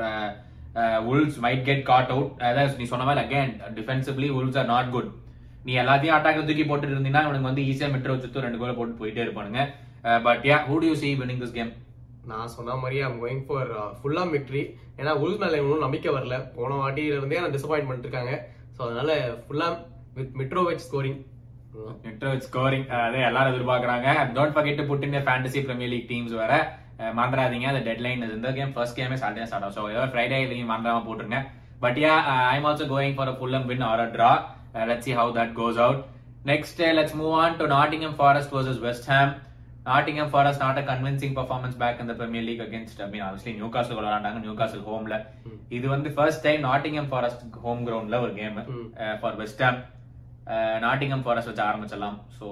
Wolves 1.10 1.38
might 1.44 1.64
get 1.68 1.84
caught 1.90 2.12
out 2.14 2.30
அதாவது 2.48 2.80
நீ 2.80 2.86
சொன்ன 2.92 3.06
மாதிரி 3.08 3.22
again 3.24 3.52
defensively 3.78 4.28
Wolves 4.38 4.58
are 4.62 4.70
not 4.74 4.90
good 4.90 5.10
நீ 5.64 5.74
எல்லாத்தையும் 5.82 6.16
அட்டாக்ல 6.16 6.46
தூக்கி 6.48 6.64
போட்டுட்டு 6.64 6.96
இருந்தீங்கன்னா 6.96 7.24
இவனுக்கு 7.26 7.50
வந்து 7.50 7.66
ஈஸியா 7.70 7.88
மெட்ரோ 7.92 8.14
வச்சு 8.14 8.46
ரெண்டு 8.46 8.60
கோல 8.62 8.74
போட்டு 8.78 9.00
போயிட்டே 9.00 9.24
இருப்பானுங்க. 9.24 9.62
But 10.26 10.42
yeah 10.48 10.56
who 10.66 10.74
do 10.82 10.88
you 10.90 10.96
see 11.02 11.10
winning 11.20 11.40
this 11.42 11.56
game 11.58 11.70
நான் 12.30 12.52
சொன்ன 12.56 12.76
மாதிரியே 12.82 13.02
ஐம் 13.08 13.20
கோயிங் 13.22 13.44
ஃபார் 13.48 13.70
ஃபுல்லாக 13.98 14.32
விக்ட்ரி 14.34 14.62
ஏன்னா 15.00 15.12
உல்ஸ் 15.22 15.40
மேலே 15.42 15.58
இன்னும் 15.62 15.84
நம்பிக்கை 15.86 16.10
வரல. 16.16 16.36
போன 16.56 16.76
வாட்டியிலிருந்தே 16.82 17.40
நான் 17.44 17.56
டிசப்பாயின்ட் 17.56 18.06
இருக்காங்க 18.06 18.32
ஸோ 18.76 18.80
அதனால 18.86 19.10
ஃபுல்லாக 19.44 19.80
with 20.18 20.36
Mitrovic 20.40 20.84
scoring 20.86 21.20
network 22.06 22.46
scoring 22.48 22.86
அதே 23.04 23.20
எல்லாரும் 23.28 23.52
எதிர்பார்க்குறாங்க. 23.52 24.08
Don't 24.36 24.54
forget 24.56 24.80
to 24.80 24.86
put 24.90 25.04
in 25.06 25.16
fantasy 25.28 25.60
fantasy 25.68 25.90
league 25.92 26.08
teams 26.10 26.32
teams 26.32 26.40
வேற. 26.42 26.54
மறந்துடாதீங்க. 27.18 27.68
அந்த 27.72 27.82
டெட்லைன் 27.88 28.20
இந்த 28.36 28.50
கேம் 28.58 28.74
ஃபர்ஸ்ட் 28.74 28.98
கேமே 28.98 29.16
சாட்டர்டே 29.22 29.46
ஸ்டார்ட் 29.50 29.64
ஆகும். 29.66 29.76
ஸோ 29.78 29.84
ஏதோ 29.94 30.04
ஃப்ரைடே 30.12 30.36
நீங்க 30.50 30.66
மறந்துடாம 30.72 31.04
போட்டுருங்க. 31.06 31.40
But 31.84 31.98
yeah 32.04 32.12
I'm 32.52 32.66
also 32.70 32.86
going 32.92 33.16
for 33.16 33.30
a 33.32 33.34
Fulham 33.58 33.66
win 33.70 33.84
or 33.90 34.02
a 34.04 34.08
draw 34.16 34.30
let's 34.90 35.06
see 35.08 35.14
how 35.20 35.32
that 35.38 35.54
goes 35.60 35.80
out 35.86 36.00
next 36.52 36.82
let's 36.98 37.16
move 37.20 37.34
on 37.42 37.56
to 37.62 37.66
Nottingham 37.76 38.16
Forest 38.20 38.54
versus 38.56 38.80
West 38.86 39.08
west 39.10 39.34
nottingham 39.86 40.28
forest 40.34 40.60
not 40.64 40.76
a 40.80 40.84
convincing 40.90 41.32
performance 41.38 41.74
back 41.82 41.96
in 42.02 42.06
the 42.10 42.14
premier 42.20 42.42
league 42.48 42.62
against 42.66 43.00
i 43.06 43.08
mean 43.12 43.22
obviously 43.26 43.52
newcastle 43.58 43.96
விளையாண்டாங்க 43.98 44.40
newcastle 44.46 44.82
homeல 44.90 45.16
இது 45.76 45.86
வந்து 45.94 46.08
first 46.16 46.42
time 46.46 46.62
Nottingham 46.68 47.10
Forest 47.10 47.42
home 47.64 47.82
கிரவுண்ட்ல 47.88 48.18
ஒரு 48.24 48.32
game 48.38 48.56
for 49.22 49.36
West 49.42 49.62
Ham 49.66 49.80
Nottingham 50.86 51.24
Forest 51.26 51.50
வச்சு 51.50 51.64
ஆரம்பிச்சிடலாம். 51.66 52.16
So 52.38 52.46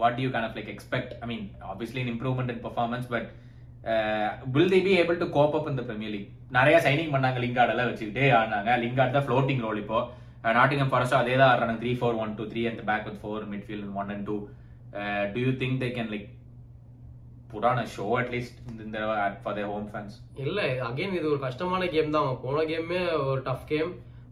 what 0.00 0.18
you 0.24 0.28
can 0.34 0.46
like 0.58 0.72
expect 0.74 1.12
I 1.22 1.28
mean 1.32 1.46
obviously 1.70 2.04
improvement 2.14 2.52
in 2.54 2.62
performance 2.66 3.08
but 3.14 3.30
will 4.54 4.70
they 4.74 4.82
be 4.88 4.92
able 5.00 5.18
to 5.22 5.26
cope 5.38 5.54
up 5.58 5.66
in 5.70 5.74
the 5.80 5.86
premier 5.88 6.10
league? 6.14 6.28
நிறைய 6.58 6.76
signing 6.86 7.10
பண்ணாங்க 7.14 7.38
Lingard 7.44 7.72
எல்லாம் 7.72 7.88
வச்சுக்கிட்டே 7.90 8.28
ஆடினாங்க. 8.38 8.70
Lingard 8.84 9.16
தான் 9.16 9.26
floating 9.26 9.64
role 9.66 9.80
இப்போ. 9.82 9.98
Nottingham 10.58 10.92
Forest 10.92 11.18
அதே 11.22 11.34
தான் 11.40 11.50
ஆடுறாங்க 11.52 11.76
three 11.82 11.92
four 12.00 12.16
one 12.22 12.32
two 12.38 12.46
three 12.52 12.62
and 12.70 12.80
back 12.90 13.06
with 13.08 13.20
four 13.24 13.44
midfield 13.52 13.90
one 14.02 14.10
and 14.14 14.24
two 14.30 14.36
do 15.34 15.40
you 15.44 15.52
think 15.62 15.78
they 15.82 15.90
can 15.98 16.10
like 16.14 16.26
put 17.54 17.66
show 17.96 18.06
at least 18.20 18.58
இந்த 18.84 18.98
ஃபார் 19.42 19.56
their 19.58 19.68
ஹோம் 19.72 19.88
ஃபேன்ஸ் 19.92 20.16
இல்ல 20.44 20.60
again 20.88 21.16
இது 21.18 21.26
ஒரு 21.32 21.40
கஷ்டமான 21.46 21.88
game 21.94 22.14
தான். 22.16 22.30
போன 22.44 22.64
கேமே 22.70 23.00
ஒரு 23.30 23.40
டஃப் 23.48 23.66
கேம் 23.72 23.90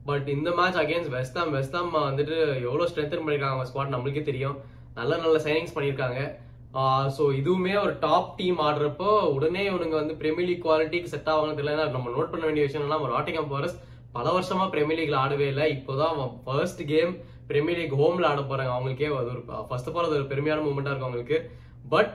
பட் 0.08 0.28
இந்த 0.36 0.50
match 0.58 0.78
against 0.82 1.12
West Ham 1.16 1.52
West Ham 1.56 1.90
வந்துட்டு 2.08 2.36
எவ்வளோ 2.68 2.86
ஸ்ட்ரென்தன் 2.90 3.22
பண்ணியிருக்காங்க 3.24 3.56
அவங்க 3.56 3.68
ஸ்குவாட் 3.70 3.94
நம்மளுக்கே 3.94 4.24
தெரியும். 4.30 4.56
நல்ல 4.98 5.12
நல்ல 5.24 5.36
சைனிங்ஸ் 5.44 5.76
பண்ணியிருக்காங்க 5.76 6.20
ஸோ 7.16 7.22
இதுவுமே 7.38 7.72
ஒரு 7.84 7.94
டாப் 8.04 8.28
டீம் 8.38 8.58
ஆடுறப்போ 8.66 9.08
உடனே 9.36 9.62
இவனுங்க 9.70 9.96
வந்து 10.00 10.14
பிரீமியர் 10.20 10.48
லீக் 10.50 10.64
குவாலிட்டிக்கு 10.66 11.12
செட் 11.14 11.30
ஆவாங்க 11.32 11.54
தெரியல 11.58 11.84
நம்ம 11.96 12.12
நோட் 12.14 12.30
பண்ண 12.32 12.44
வேண்டிய 12.48 12.64
விஷயம் 12.66 12.82
என்னன்னா 12.84 13.14
நாட்டிங்கம் 13.16 13.50
போரஸ் 13.52 13.76
பல 14.16 14.26
வருஷமா 14.36 14.64
பிரீமியர் 14.74 15.00
லீக்ல 15.00 15.18
ஆடவே 15.24 15.46
இல்லை. 15.52 15.66
இப்போதான் 15.76 16.16
ஃபர்ஸ்ட் 16.46 16.82
கேம் 16.92 17.12
பிரீமியர் 17.50 17.80
லீக் 17.80 17.98
ஹோம்ல 18.02 18.30
ஆட 18.30 18.40
போறாங்க. 18.50 18.72
அவங்களுக்கே 18.76 19.10
அது 19.20 19.30
ஒரு 19.34 19.42
ஃபர்ஸ்ட் 19.68 19.88
ஆஃப் 19.90 19.96
ஆல் 19.98 20.08
அது 20.08 20.20
ஒரு 20.20 20.28
பெருமையான 20.32 20.64
மூமெண்டா 20.66 20.92
இருக்கும் 20.92 21.10
அவங்களுக்கு. 21.10 21.38
But 21.94 22.12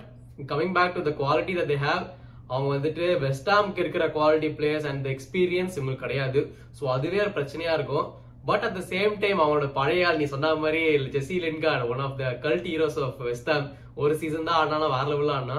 coming 0.51 0.75
back 0.77 0.95
to 0.97 1.03
the 1.09 1.13
quality 1.21 1.55
that 1.59 1.71
they 1.73 1.79
have 1.87 2.05
அவங்க 2.51 2.67
வந்துட்டு 2.75 3.05
வெஸ்டாம்க்கு 3.25 3.81
இருக்கிற 3.83 4.03
குவாலிட்டி 4.17 4.49
பிளேயர்ஸ் 4.57 4.87
அண்ட் 4.91 5.07
எக்ஸ்பீரியன்ஸ் 5.13 5.75
இவங்களுக்கு 5.77 6.05
கிடையாது. 6.05 6.41
ஸோ 6.77 6.83
அதுவே 6.95 7.19
ஒரு 7.25 7.33
பிரச்சனையா 7.37 7.73
இருக்கும். 7.77 8.05
But 8.49 8.63
at 8.67 8.77
the 8.79 8.81
same 8.91 9.15
time 9.23 9.39
அவங்களோட 9.43 9.67
பழைய 9.79 10.05
ஆள் 10.09 10.19
நீ 10.21 10.25
சொன்ன 10.33 10.53
மாதிரி 10.63 10.83
Jesse 11.15 11.37
Lingard 11.45 11.89
one 11.93 12.03
of 12.05 12.15
the 12.21 12.29
cult 12.45 12.67
heroes 12.71 12.99
of 13.07 13.19
West Ham 13.29 13.65
ஒரு 14.03 14.13
சீசன் 14.21 14.47
தான் 14.49 14.59
ஆடினா 14.59 14.89
வேற 14.95 15.05
லெவலில் 15.11 15.35
ஆடினா. 15.37 15.57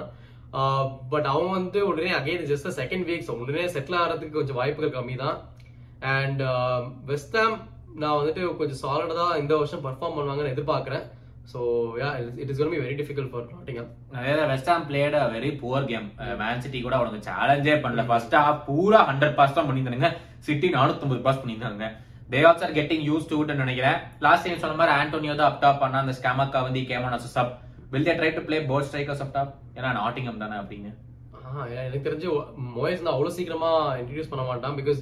பட் 1.12 1.26
அவங்க 1.32 1.50
வந்து 1.58 1.80
உடனே 1.90 2.12
அகைன் 2.18 2.48
ஜஸ்ட் 2.52 2.68
செகண்ட் 2.80 3.06
வீக்ஸ் 3.08 3.32
உடனே 3.42 3.64
செட்டில் 3.74 3.98
ஆகிறதுக்கு 4.02 4.38
கொஞ்சம் 4.38 4.58
வாய்ப்புகள் 4.60 4.96
கம்மி 4.96 5.16
தான் 5.24 5.36
அண்ட் 6.16 6.42
வெஸ்டாம் 7.10 7.56
நான் 8.02 8.18
வந்துட்டு 8.18 8.42
கொஞ்சம் 8.60 8.80
சாலிடாக 8.84 9.38
இந்த 9.42 9.52
வருஷம் 9.60 9.84
பர்ஃபார்ம் 9.86 10.16
பண்ணுவாங்கன்னு 10.18 10.54
எதிர்பார்க்குறேன். 10.54 11.04
So 11.52 11.60
yeah 12.00 12.08
it 12.42 12.50
is 12.52 12.58
be 12.72 12.80
very 12.84 12.96
difficult 13.00 13.30
for 13.32 13.46
Nottingham 13.52 13.90
அதே 14.18 14.32
West 14.50 14.70
Ham 14.72 14.84
played 14.88 15.16
very 15.34 15.50
poor 15.62 15.86
game 15.92 16.08
Man 16.40 16.60
City 16.64 16.78
கூட 16.86 16.94
அவனுக்கு 16.98 17.28
சேலஞ்சே 17.28 17.76
பண்ணல. 17.84 18.02
ஃபர்ஸ்ட் 18.10 18.36
ஹாஃப் 18.40 18.60
பூரா 18.68 19.00
ஹண்ட்ரட் 19.10 19.36
பாஸ் 19.38 19.56
தான் 19.58 19.68
பண்ணியிருந்தாங்க 19.68 20.10
சிட்டி 20.48 20.68
நானூத்தொன்பது 20.76 21.22
பாஸ் 21.26 21.40
பண்ணியிருந்தாங்க 21.42 21.88
they 22.32 22.40
also 22.48 22.64
are 22.66 22.74
getting 22.78 23.04
use 23.10 23.28
to 23.30 23.36
it 23.42 23.52
நினைக்கிறேன். 23.64 23.98
லாஸ்ட் 24.24 24.44
டைம் 24.46 24.62
சொன்ன 24.64 24.76
மாதிரி 24.80 24.92
ஆண்டோனியோ 25.00 25.34
தான் 25.40 25.48
அப் 25.50 25.62
டாப் 25.62 25.80
பண்ணா 25.82 26.00
அந்த 26.04 26.14
ஸ்கேமக்கா 26.18 26.60
வந்து 26.66 26.80
come on 26.90 27.16
as 27.16 27.28
sub 27.36 27.52
will 27.92 28.06
they 28.08 28.14
try 28.18 28.30
to 28.38 28.42
play 28.48 28.58
both 28.70 28.88
strikers 28.88 29.22
up 29.24 29.32
top 29.36 29.52
ஏன்னா 29.78 29.92
நாட்டிங்கம் 30.00 30.42
தானே 30.42 30.56
அப்படின்னு. 30.62 30.90
எனக்கு 31.86 32.04
தெரிஞ்சு 32.08 32.28
மோயஸ் 32.76 33.04
தான் 33.04 33.14
அவ்வளவு 33.14 33.36
சீக்கிரமா 33.38 33.70
இன்ட்ரடியூஸ் 34.00 34.30
பண்ண 34.32 34.44
மாட்டான். 34.50 34.76
பிகாஸ் 34.80 35.00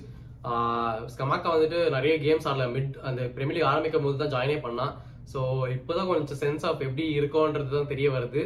ஸ்கமாக்கா 1.15 1.49
வந்துட்டு 1.55 1.79
நிறைய 1.97 2.15
கேம்ஸ் 2.25 2.49
ஆடல. 2.50 2.67
மிட் 2.76 2.95
அந்த 3.09 3.23
பிரீமியர் 3.37 3.69
ஆரம்பிக்கும் 3.73 4.07
போது 4.07 4.23
தான் 4.23 4.33
ஜாயினே 4.35 4.59
பண்ணான். 4.67 4.95
ஸோ 5.33 5.40
இப்போதான் 5.76 6.09
கொஞ்சம் 6.11 6.40
சென்ஸ் 6.45 6.64
ஆஃப் 6.71 6.83
எப்படி 6.88 7.04
இருக்கோன்றது 7.21 7.71
தான் 7.76 7.92
தெரிய 7.92 8.09
வருது. 8.16 8.42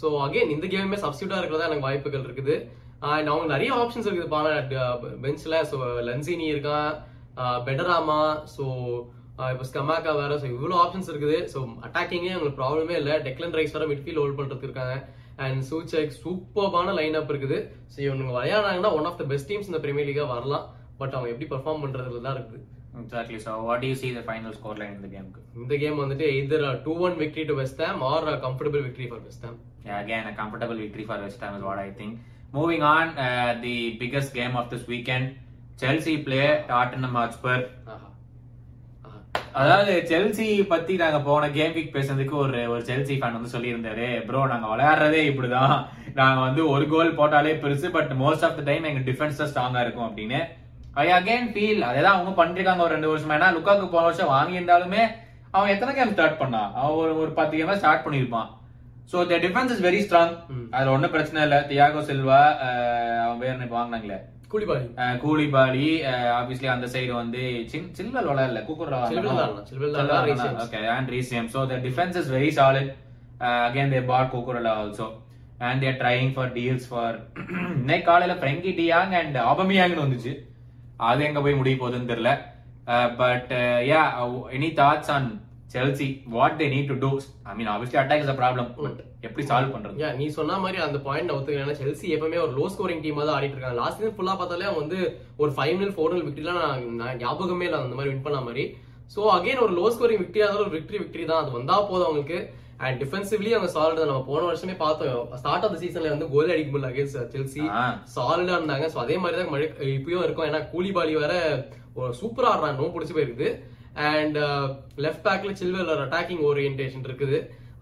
ஸோ 0.00 0.06
அகைன் 0.26 0.52
இந்த 0.56 0.66
கேமுமே 0.74 0.98
சப்ஸ்டியூட்டாக 1.04 1.40
இருக்கிறதா 1.40 1.68
எனக்கு 1.70 1.86
வாய்ப்புகள் 1.88 2.26
இருக்குது. 2.28 2.54
அண்ட் 3.12 3.30
அவங்க 3.32 3.46
நிறைய 3.54 3.70
ஆப்ஷன்ஸ் 3.82 4.08
இருக்குது. 4.08 4.28
பாருங்க 4.34 4.84
பெஞ்சில் 5.24 5.58
ஸோ 5.70 5.78
லன்சினி 6.10 6.46
இருக்கான் 6.52 6.90
பெடராமா 7.66 8.20
ஸோ 8.54 8.64
இப்போ 9.52 9.64
ஸ்கமாக்கா 9.68 10.12
வேற 10.20 10.32
ஸோ 10.42 10.46
இவ்வளோ 10.54 10.76
ஆப்ஷன்ஸ் 10.82 11.10
இருக்குது. 11.12 11.38
ஸோ 11.52 11.58
அட்டாக்கிங்கே 11.86 12.32
அவங்களுக்கு 12.34 12.58
ப்ராப்ளமே 12.60 12.96
இல்லை. 13.00 13.14
டெக்லன் 13.26 13.56
ரைஸ் 13.58 13.74
வேற 13.76 13.86
மிட்ஃபீல் 13.92 14.20
ஹோல்ட் 14.22 14.38
பண்றதுக்கு 14.40 14.68
இருக்காங்க. 14.68 14.96
அண்ட் 15.44 15.60
சூச்செக் 15.70 16.12
சூப்பர்பான 16.22 16.92
லைன் 16.98 17.16
அப் 17.20 17.32
இருக்குது. 17.32 17.58
ஸோ 17.92 17.98
இவனுங்க 18.06 18.34
விளையாடுறாங்கன்னா 18.38 18.92
one 18.98 19.08
of 19.10 19.18
the 19.20 19.26
best 19.32 19.50
teams 19.50 19.70
இந்த 19.70 19.80
பிரீமியர் 19.84 20.08
லீகா 20.10 20.26
வரலாம். 20.34 20.66
பட் 21.00 21.14
அவங்க 21.16 21.30
எப்படி 21.32 21.48
பெர்ஃபார்ம் 21.54 21.82
பண்ணுறதுல 21.84 22.22
தான் 22.26 22.36
இருக்குது. 22.38 22.60
Exactly 23.00 23.40
so 23.44 23.52
what 23.68 23.84
you 23.88 23.94
see 24.00 24.08
the 24.18 24.22
final 24.28 24.56
score 24.58 24.80
line 24.80 24.96
இந்த 24.98 25.10
கேமுக்கு 25.14 25.42
இந்த 25.60 25.76
கேம் 25.82 26.02
வந்துட்டு 26.02 26.26
either 26.36 26.64
two 26.86 26.94
one 27.06 27.18
victory 27.22 27.44
to 27.50 27.56
West 27.60 27.84
Ham 27.86 28.02
or 28.12 28.26
comfortable 28.46 28.84
victory 28.88 29.08
for 29.12 29.24
West 29.28 29.46
Ham 29.48 29.60
Yeah, 29.84 30.00
again, 30.00 30.24
a 30.24 30.32
comfortable 30.32 30.76
victory 30.76 31.04
for 31.04 31.16
West 31.18 31.40
Ham 31.40 31.54
is 31.54 31.62
what 31.62 31.78
I 31.78 31.90
think. 31.90 32.10
Moving 32.52 32.82
on, 32.86 33.06
uh, 33.18 33.56
the 33.60 33.72
biggest 34.00 34.32
game 34.32 34.54
of 34.54 34.70
this 34.72 34.86
weekend, 34.86 35.24
Chelsea 35.80 36.14
play 36.26 36.44
Tottenham 36.68 37.14
Hotspur. 37.18 37.56
ஆஹா 37.92 38.08
ஆஹா 39.06 39.18
அதாவது 39.60 39.94
Chelsea 40.10 40.46
பத்தி 40.72 40.96
நாங்க 41.02 41.18
போன 41.28 41.48
game 41.56 41.74
week 41.76 41.94
பேசுறதுக்கு 41.96 42.36
ஒரு 42.44 42.60
ஒரு 42.74 42.82
Chelsea 42.90 43.16
fan 43.18 43.36
வந்து 43.38 43.54
சொல்லியிருந்தாரு 43.56 44.06
ப்ரோ 44.28 44.42
நாங்க 44.52 44.68
விளையாடுறதே 44.72 45.22
இப்படிதான். 45.30 45.74
நாங்க 46.20 46.40
வந்து 46.48 46.64
ஒரு 46.74 46.86
கோல் 46.92 47.18
போட்டாலே 47.20 47.54
பெருசு 47.64 47.90
but 47.96 48.12
most 48.22 48.46
of 48.48 48.58
the 48.60 48.64
time 48.70 48.88
எங்க 48.90 49.02
டிஃபென்ஸ் 49.10 49.40
தான் 49.42 49.50
ஸ்ட்ராங்கா 49.52 49.84
இருக்கும் 49.86 50.08
அப்படின்னு. 50.08 50.40
ஐ 51.02 51.04
அகைன் 51.18 51.46
ஃபீல் 51.52 51.84
அதேதான் 51.88 52.16
அவங்க 52.16 52.32
பண்ணிருக்காங்க 52.40 52.84
ஒரு 52.86 52.94
ரெண்டு 52.96 53.10
வருஷமா 53.10 53.36
ஏன்னா 53.36 53.50
லுக்காக்கு 53.56 53.86
போன 53.92 54.06
வருஷம் 54.08 54.32
வாங்கியிருந்தாலுமே 54.36 55.02
அவன் 55.56 55.72
எத்தனை 55.74 55.92
கேம் 55.94 56.12
ஸ்டார்ட் 56.14 56.40
பண்ணான் 56.42 56.70
அவன் 56.80 56.98
ஒரு 57.02 57.12
ஒரு 57.22 57.30
பத்து 57.38 57.54
game 57.60 57.78
start 57.80 58.04
பண்ணிருப்பான் 58.06 58.50
so 59.12 59.24
the 59.30 59.38
defence 59.46 59.72
is 59.74 59.82
very 59.86 60.00
strong. 60.04 60.34
அதுல 60.74 60.92
ஒன்றும் 60.96 61.14
பிரச்சனை 61.14 61.40
இல்ல 61.46 61.56
தியாகோ 61.70 62.02
சில்வா 62.10 62.40
அவன் 63.24 63.40
பேர் 63.42 63.54
என்ன 63.54 63.68
வாங்கினாங்களே 63.78 64.18
கூலிபாலி 64.52 64.86
கூலிபாலி 65.22 65.86
ஆப்வியஸ்லி 66.38 66.68
அந்த 66.74 66.86
சைடு 66.94 67.12
வந்து 67.20 67.42
சில்வல் 67.98 68.28
விளையாடல 68.30 68.62
குக்குரா 68.68 68.98
சில்வல் 69.12 69.28
தான் 69.30 69.42
ஆடலாம். 69.44 69.66
சில்வல் 69.70 69.94
தான் 69.94 70.02
ஆடலாம். 70.08 70.26
Reece 70.28 70.44
James. 70.44 70.62
Okay, 70.64 70.82
and 70.96 71.08
Reece 71.14 71.30
James. 71.34 71.50
So 71.56 71.62
the 71.66 71.78
defense 71.86 72.16
is 72.22 72.28
very 72.36 72.50
solid. 72.60 72.88
Uh, 73.40 73.62
again, 73.70 73.88
they 73.94 74.00
bought 74.10 74.28
Kukurela 74.34 74.72
also. 74.82 75.06
And 75.60 75.82
they're 75.82 75.98
trying 75.98 76.30
for 76.36 76.46
deals 76.58 76.84
for 76.86 77.08
இன்னைக்கு 77.80 78.06
காலையில 78.10 78.34
ஃப்ரெங்கி 78.40 78.72
டியாங் 78.80 79.14
அண்ட் 79.20 79.38
ஆபமியாங்னு 79.50 80.04
வந்துச்சு 80.04 80.32
அது 81.10 81.20
எங்க 81.28 81.40
போய் 81.44 81.60
முடிய 81.60 81.76
போகுதுன்னு 81.80 82.10
தெரியல. 82.12 82.32
But 83.22 83.50
yeah 83.92 84.02
any 84.58 84.70
thoughts 84.82 85.12
on 85.16 85.30
Chelsea 85.74 86.06
what 86.34 86.56
they 86.60 86.66
need 86.72 86.90
to 86.92 86.96
do 87.04 87.10
I 87.50 87.52
mean 87.58 87.70
obviously 87.74 87.98
attack 88.00 88.22
is 88.24 88.32
a 88.32 88.36
problem 88.40 88.68
but 88.84 89.00
எப்படி 89.26 89.44
சால்வ் 89.50 89.74
பண்றது? 89.74 90.08
நீ 90.20 90.24
சொன்ன 90.38 90.58
மாதிரி 90.64 90.78
அந்த 90.86 90.98
பாயிண்ட் 91.06 91.28
நான் 91.28 91.36
ஒத்துக்கிறேன். 91.38 91.78
செல்சி 91.82 92.06
எப்பவுமே 92.16 92.38
ஒரு 92.44 92.52
லோ 92.58 92.64
ஸ்கோரிங் 92.72 93.02
டீமா 93.04 93.22
தான் 93.26 93.36
ஆடிட்டு 93.36 93.56
இருக்காங்க. 93.56 93.78
லாஸ்ட் 93.82 94.00
சீசன் 94.00 94.16
ஃபுல்லா 94.16 94.34
பார்த்தாலே 94.40 94.68
அவங்க 94.68 94.82
வந்து 94.84 94.98
ஒரு 95.42 95.50
ஃபைவ் 95.58 95.76
நில் 95.82 95.94
ஃபோர் 95.96 96.14
நில் 96.14 96.26
விக்டரிலாம் 96.28 96.60
நான் 97.02 97.20
ஞாபகமே 97.22 97.66
இல்லை 97.68 97.78
அந்த 97.84 97.96
மாதிரி 97.98 98.12
வின் 98.12 98.26
பண்ண 98.26 98.40
மாதிரி. 98.48 98.64
ஸோ 99.14 99.20
அகைன் 99.36 99.62
ஒரு 99.66 99.72
லோ 99.78 99.86
ஸ்கோரிங் 99.94 100.22
விக்டரி 100.24 100.44
அதாவது 100.46 100.64
ஒரு 100.66 100.74
விக்டரி 100.78 101.00
விக்டரி 101.04 101.24
தான். 101.30 101.42
அது 101.42 101.56
வந்தா 101.58 101.76
போதும் 101.90 102.08
அவங்களுக்கு. 102.08 102.40
அண்ட் 102.86 102.96
டிஃபென்சிவ்லி 103.02 103.50
அவங்க 103.56 103.70
சாலிட் 103.74 104.00
நம்ம 104.10 104.24
போன 104.30 104.40
வருஷமே 104.50 104.74
பார்த்தோம். 104.84 105.24
ஸ்டார்ட் 105.40 105.64
ஆஃப் 105.66 105.78
சீசன்ல 105.82 106.12
வந்து 106.14 106.28
கோல் 106.34 106.52
அடிக்க 106.54 106.70
முடியல 106.72 106.90
அகேன்ஸ்ட் 106.92 107.34
செல்சி. 107.34 107.62
சாலிடா 108.14 108.56
இருந்தாங்க. 108.58 108.86
ஸோ 108.94 108.98
அதே 109.04 109.16
மாதிரி 109.22 109.38
தான் 109.40 109.52
மழை 109.54 109.66
இப்பயும் 109.96 110.24
இருக்கும். 110.26 110.48
ஏன்னா 110.50 110.60
கூலிபாலி 110.72 111.14
வேற 111.24 111.34
ஒரு 112.02 112.12
சூப்பரா 112.20 112.50
ஆடுறாங்க 112.52 112.80
ரொம்ப 112.82 112.94
பிடிச்சி 112.94 113.16
போயிருக்குது 113.16 113.50
அண்ட் 114.12 114.38
லெஃப்ட் 115.04 115.26
பேக்ல 115.26 115.52
சில்வர் 115.62 116.04
அட்டாக்கிங் 116.04 116.44
ஓரியன்டேஷன் 116.50 117.08
இருக்குது. 117.08 117.38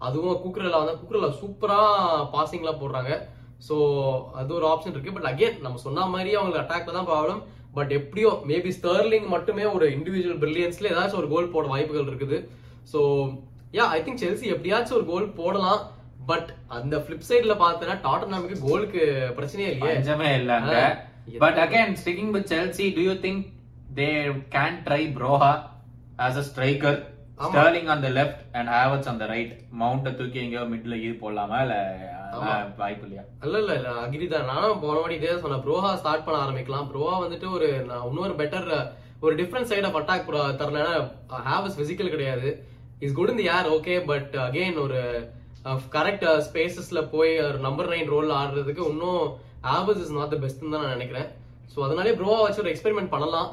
அதுவும் 0.07 0.39
குக்ரலா 0.43 0.81
வந்து 0.81 0.99
குக்ரலா 1.01 1.29
சூப்பரா 1.41 1.79
பாசிங்லாம் 2.35 2.81
போடுறாங்க. 2.81 3.11
ஸோ 3.67 3.75
அது 4.39 4.51
ஒரு 4.59 4.65
ஆப்ஷன் 4.73 4.95
இருக்கு. 4.95 5.15
பட் 5.17 5.29
அகைன் 5.31 5.59
நம்ம 5.65 5.79
சொன்ன 5.87 6.07
மாதிரி 6.15 6.31
அவங்களுக்கு 6.37 6.63
அட்டாக்ல 6.63 6.95
தான் 6.97 7.09
ப்ராப்ளம் 7.11 7.41
பட் 7.77 7.91
எப்படியோ 7.97 8.29
மேபி 8.51 8.71
ஸ்டர்லிங் 8.77 9.27
மட்டுமே 9.33 9.65
ஒரு 9.75 9.85
இண்டிவிஜுவல் 9.97 10.41
பிரில்லியன்ஸ்ல 10.41 10.91
ஏதாச்சும் 10.93 11.21
ஒரு 11.21 11.29
கோல் 11.33 11.53
போட 11.53 11.67
வாய்ப்புகள் 11.73 12.09
இருக்குது. 12.11 12.39
So 12.91 12.99
yeah 13.73 13.83
I 13.95 13.99
think 14.01 14.23
Chelsea 14.23 14.45
எப்படியாச்சும் 14.53 14.97
ஒரு 14.97 15.05
கோல் 15.05 15.27
போடலாம். 15.33 15.81
பட் 16.25 16.49
அந்த 16.77 16.95
ஃபிளிப் 16.97 17.27
சைடுல 17.29 17.53
பார்த்தனா 17.61 17.93
டாட்டனாமுக்கு 18.07 18.57
கோலுக்கு 18.65 19.01
பிரச்சனையே 19.37 19.69
இல்லையே. 19.73 19.93
இல்லங்க 20.39 20.73
ஆ. 20.81 20.89
But 21.43 21.59
again 21.63 21.95
sticking 22.01 22.33
with 22.35 22.51
Chelsea 22.51 22.85
do 22.95 23.01
you 23.01 23.13
think 23.25 23.41
they 23.99 24.09
can 24.55 24.77
try 24.87 25.01
Broja 25.17 25.51
as 26.25 26.39
a 26.41 26.45
striker. 26.49 26.99
Sterling 27.45 27.87
on 27.87 28.03
the 28.05 28.09
left 28.17 28.41
and 28.57 28.69
Havertz 28.69 29.07
on 29.07 29.21
the 29.21 29.25
right 29.25 29.53
மவுண்ட 29.79 30.09
தூக்கி 30.17 30.39
எங்கேயோ 30.39 30.63
மிட்ல 30.73 30.95
இது 31.05 31.13
போடலாமா? 31.21 31.59
இல்ல 31.61 31.75
வாய்ப்பு 32.77 33.05
இல்லையா? 33.05 33.23
இல்ல 33.45 33.55
இல்ல 33.57 33.73
இல்ல 33.75 33.89
அக்ரி 34.01 34.27
தான். 34.27 34.45
நானும் 34.45 34.79
போன 34.79 34.99
வாட்டி 34.99 35.15
இதே 35.15 35.37
சொன்னேன். 35.39 35.63
ப்ரோஹா 35.65 35.89
ஸ்டார்ட் 35.95 36.25
பண்ண 36.25 36.37
ஆரம்பிக்கலாம். 36.43 36.89
ப்ரோஹா 36.91 37.15
வந்துட்டு 37.23 37.47
ஒரு 37.51 37.67
இன்னொரு 38.09 38.35
பெட்டர் 38.41 38.67
ஒரு 39.19 39.33
டிஃப்ரெண்ட் 39.35 39.69
சைட் 39.71 39.87
ஆஃப் 39.89 39.97
அட்டாக் 40.01 40.29
தரலன்னா 40.61 40.93
ஹேவ் 41.47 41.67
பிசிக்கல் 41.79 42.13
கிடையாது. 42.15 42.51
இஸ் 43.05 43.15
குட் 43.17 43.31
இந்த 43.33 43.43
யார் 43.43 43.67
ஓகே 43.75 43.93
பட் 44.09 44.33
அகைன் 44.43 44.75
ஒரு 44.83 44.99
uh, 45.69 45.77
கரெக்ட் 45.95 46.25
ஸ்பேசஸ்ல 46.47 46.99
uh, 47.01 47.07
போய் 47.13 47.31
ஒரு 47.47 47.59
நம்பர் 47.65 47.89
நைன் 47.93 48.11
ரோல் 48.13 48.31
ஆடுறதுக்கு 48.39 48.83
இன்னும் 48.91 49.23
Havertz 49.75 50.01
is 50.03 50.13
not 50.17 50.33
the 50.33 50.37
best 50.43 50.61
தான் 50.63 50.83
நான் 50.83 50.95
நினைக்கிறேன். 50.97 51.27
ஸோ 51.71 51.79
அதனாலே 51.87 52.13
ப்ரோவா 52.19 52.37
வச்சு 52.43 52.61
ஒரு 52.63 52.71
எக்ஸ்பெரிமெண்ட் 52.73 53.13
பண்ணலாம். 53.15 53.49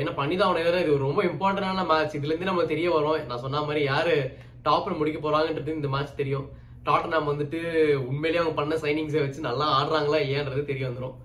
ஏன்னா 0.00 0.12
பண்ணி 0.20 0.34
தான் 0.36 0.48
அவனை 0.48 0.82
இது 0.84 0.94
ரொம்ப 1.06 1.20
இம்பார்ட்டன்டான 1.30 1.86
மேட்ச் 1.90 2.16
இதுல 2.18 2.32
இருந்து 2.32 2.50
நம்ம 2.50 2.66
தெரிய 2.74 2.90
வரும். 2.96 3.26
நான் 3.30 3.42
சொன்ன 3.46 3.64
மாதிரி 3.68 3.82
யாரு 3.92 4.14
டாப்ல 4.68 4.94
முடிக்க 5.00 5.18
போறாங்கன்றது 5.20 5.78
இந்த 5.78 5.90
மேட்ச் 5.94 6.20
தெரியும். 6.22 6.46
டாட்டனாம் 6.88 7.30
வந்துட்டு 7.32 7.60
உண்மையிலேயே 8.10 8.42
அவங்க 8.42 8.56
பண்ண 8.60 8.76
சைனிங்ஸை 8.84 9.22
வச்சு 9.24 9.48
நல்லா 9.48 9.66
ஆடுறாங்களா 9.78 10.20
ஏன்றது 10.36 10.62
தெரிய 10.70 10.84
வந்துடும் 10.88 11.16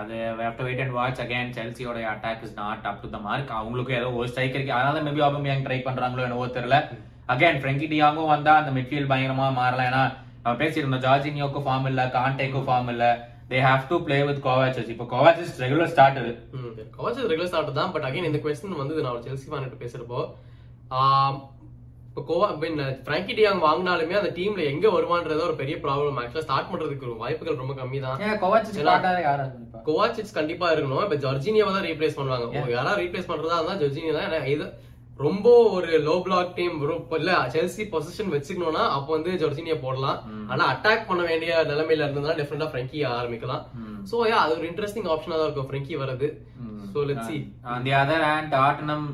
அது 0.00 0.16
we 0.38 0.42
have 0.46 0.56
to 0.58 0.64
wait 0.66 0.80
and 0.84 0.92
watch. 0.96 1.18
செல்சியோட 1.58 1.98
attack 2.12 2.42
is 2.46 2.56
not 2.62 2.86
up 2.88 3.00
to 3.02 3.08
the 3.14 3.18
mark 3.26 3.52
அவங்களுக்கும் 3.58 3.98
ஏதோ 4.00 4.08
ஒரு 4.18 4.26
ஸ்ட்ரைக்கர் 4.30 4.58
இருக்கு. 4.58 4.74
அதனால 4.78 5.02
மேபி 5.06 5.22
ஆபமியாங் 5.28 5.64
ட்ரை 5.66 5.78
பண்றாங்களோ 5.86 6.24
என்னவோ 6.26 6.46
தெரியல. 6.56 6.78
அகைன் 7.34 7.60
ஃப்ரெங்கி 7.62 7.86
டியாங்கும் 7.92 8.32
வந்தா 8.34 8.52
அந்த 8.60 8.72
மிட்ஃபீல்ட் 8.76 9.10
பயங்கரமா 9.12 9.46
மாறலாம். 9.60 9.88
ஏன்னா 9.90 10.02
நம்ம 10.42 10.54
பேசியிருந்தோம் 10.62 11.04
ஜார்ஜினியோக்கும் 11.06 11.66
ஃபார்ம் 11.68 11.88
இல்ல 11.90 12.02
கான்டேக்கும் 12.18 12.66
ஃபார்ம் 12.68 12.90
இல்ல. 12.94 13.06
They 13.50 13.58
have 13.68 13.88
to 13.90 13.96
play 14.06 14.18
with 14.28 14.44
Kovacic 14.46 14.92
இப்போ 14.94 15.06
Kovacic 15.14 15.56
regular 15.64 15.90
starter 15.94 16.30
Kovac 16.96 17.20
regular 17.32 17.50
start 17.50 17.78
தான். 17.80 17.92
பட் 17.96 18.06
அகைன் 18.10 18.28
இந்த 18.30 18.40
கொஸ்டின் 18.44 18.80
வந்து 18.82 19.02
நான் 19.04 19.14
ஒரு 19.16 19.24
செல்சி 19.28 19.48
ஃபேன் 19.50 19.82
பேசுறப்போ 19.84 20.20
இப்போ 22.16 22.26
கோவா 22.28 22.46
பின் 22.60 22.78
பிராங்கி 23.06 23.32
டியாங் 23.38 23.58
வாங்கினாலுமே 23.64 24.14
அந்த 24.18 24.28
டீம்ல 24.36 24.62
எங்க 24.70 24.86
வருவான்றது 24.94 25.42
ஒரு 25.46 25.54
பெரிய 25.58 25.74
ப்ராப்ளம் 25.82 26.18
ஆக்சுவலா 26.20 26.44
ஸ்டார்ட் 26.44 26.70
பண்றதுக்கு 26.70 27.16
வாய்ப்புகள் 27.22 27.58
ரொம்ப 27.62 27.74
கம்மி 27.80 27.98
தான் 28.04 28.20
கோவாச்சிச் 29.88 30.32
கண்டிப்பா 30.38 30.66
இருக்கணும். 30.74 31.02
இப்ப 31.06 31.16
ஜார்ஜினியாவை 31.24 31.72
தான் 31.74 31.84
ரீப்ளேஸ் 31.88 32.16
பண்ணுவாங்க. 32.18 32.46
உங்க 32.52 32.70
யாரா 32.76 32.92
ரீப்ளேஸ் 33.02 33.28
பண்றதா 33.32 33.58
இருந்தா 33.58 33.74
ஜார்ஜினியா 33.82 34.14
தான். 34.18 34.48
இது 34.54 34.68
ரொம்ப 35.26 35.52
ஒரு 35.74 35.90
லோ 36.06 36.14
பிளாக் 36.28 36.56
டீம் 36.60 36.78
இல்ல 37.18 37.34
செல்சி 37.56 37.84
பொசிஷன் 37.92 38.32
வச்சுக்கணும்னா 38.36 38.86
அப்போ 38.96 39.12
வந்து 39.16 39.34
ஜார்ஜினியா 39.42 39.76
போடலாம். 39.84 40.18
ஆனா 40.52 40.62
அட்டாக் 40.72 41.06
பண்ண 41.10 41.22
வேண்டிய 41.30 41.60
நிலைமையில 41.72 42.06
இருந்ததுனா 42.06 42.38
டிஃபரெண்டா 42.40 42.70
ஃப்ரெங்கி 42.72 43.04
ஆரம்பிக்கலாம். 43.18 43.62
சோ 44.12 44.16
யா 44.30 44.40
அது 44.46 44.56
ஒரு 44.58 44.68
இன்ட்ரெஸ்டிங் 44.70 45.10
ஆப்ஷனா 45.16 45.38
தான் 45.38 45.48
இருக்கும். 45.48 45.68
ஃப்ரெங்கி 45.70 46.00
வரது 46.04 46.30
so 46.94 47.04
let's 47.10 47.30
see 47.30 47.38
the 47.86 47.94
other 48.00 48.26
hand 48.30 48.52
Tottenham 48.56 49.06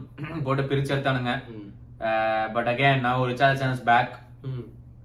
போட்டு 0.47 0.69
பிரிச்சு 0.73 0.95
எடுத்தானுங்க. 0.97 1.35
பட் 2.55 2.69
அகைன் 2.73 3.05
நான் 3.05 3.29
ரிச்சார்ட்சன் 3.33 3.85
பேக் 3.91 4.13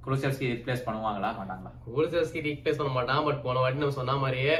குரூசல்ஸ்கி 0.05 0.45
ரிப்ளேஸ் 0.53 0.85
பண்ணுவாங்களா? 0.87 1.29
மாட்டாங்களா? 1.39 1.71
கோல்சர்ஸ்கி 1.85 2.39
ரீப்ளேஸ் 2.47 2.79
பண்ண 2.79 2.91
மாட்டான் 2.97 3.25
பட் 3.27 3.41
போன 3.45 3.59
வாட்டி 3.63 3.81
நம்ம 3.81 3.97
சொன்ன 3.99 4.17
மாதிரியே 4.23 4.55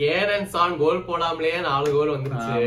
கேரன் 0.00 0.50
சான் 0.54 0.76
கோல் 0.82 1.06
போடாமலே 1.08 1.52
நாலு 1.68 1.88
கோல் 1.94 2.14
வந்துருச்சு. 2.14 2.58